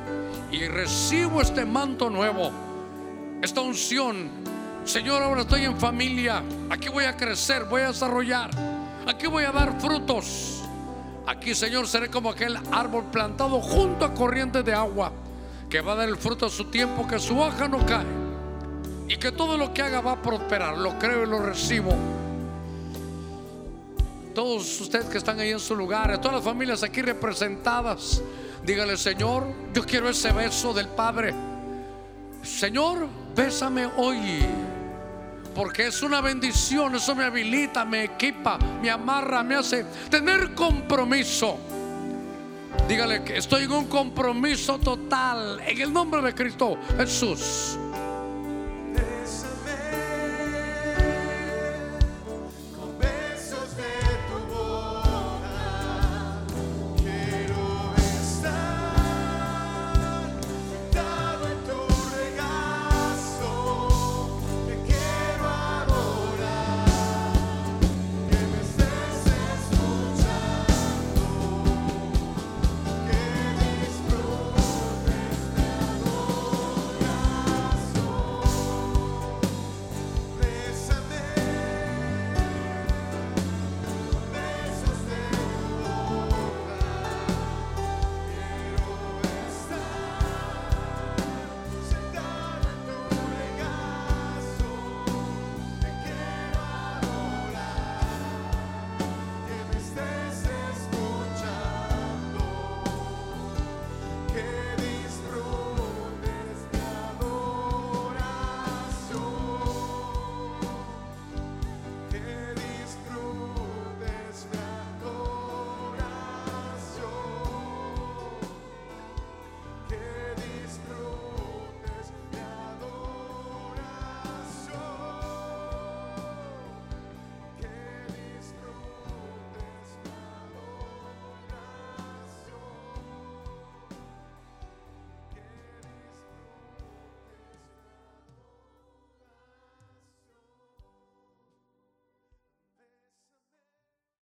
[0.54, 2.52] y recibo este manto nuevo,
[3.42, 4.30] esta unción.
[4.84, 6.42] Señor, ahora estoy en familia.
[6.70, 8.50] Aquí voy a crecer, voy a desarrollar.
[9.06, 10.62] Aquí voy a dar frutos.
[11.26, 15.10] Aquí, Señor, seré como aquel árbol plantado junto a corrientes de agua
[15.68, 18.06] que va a dar el fruto a su tiempo, que su hoja no cae
[19.08, 20.78] y que todo lo que haga va a prosperar.
[20.78, 21.92] Lo creo y lo recibo.
[24.34, 28.22] Todos ustedes que están ahí en su lugar, todas las familias aquí representadas,
[28.64, 31.34] dígale, Señor, yo quiero ese beso del Padre.
[32.42, 34.44] Señor, bésame hoy.
[35.54, 41.58] Porque es una bendición, eso me habilita, me equipa, me amarra, me hace tener compromiso.
[42.88, 47.78] Dígale que estoy en un compromiso total en el nombre de Cristo Jesús.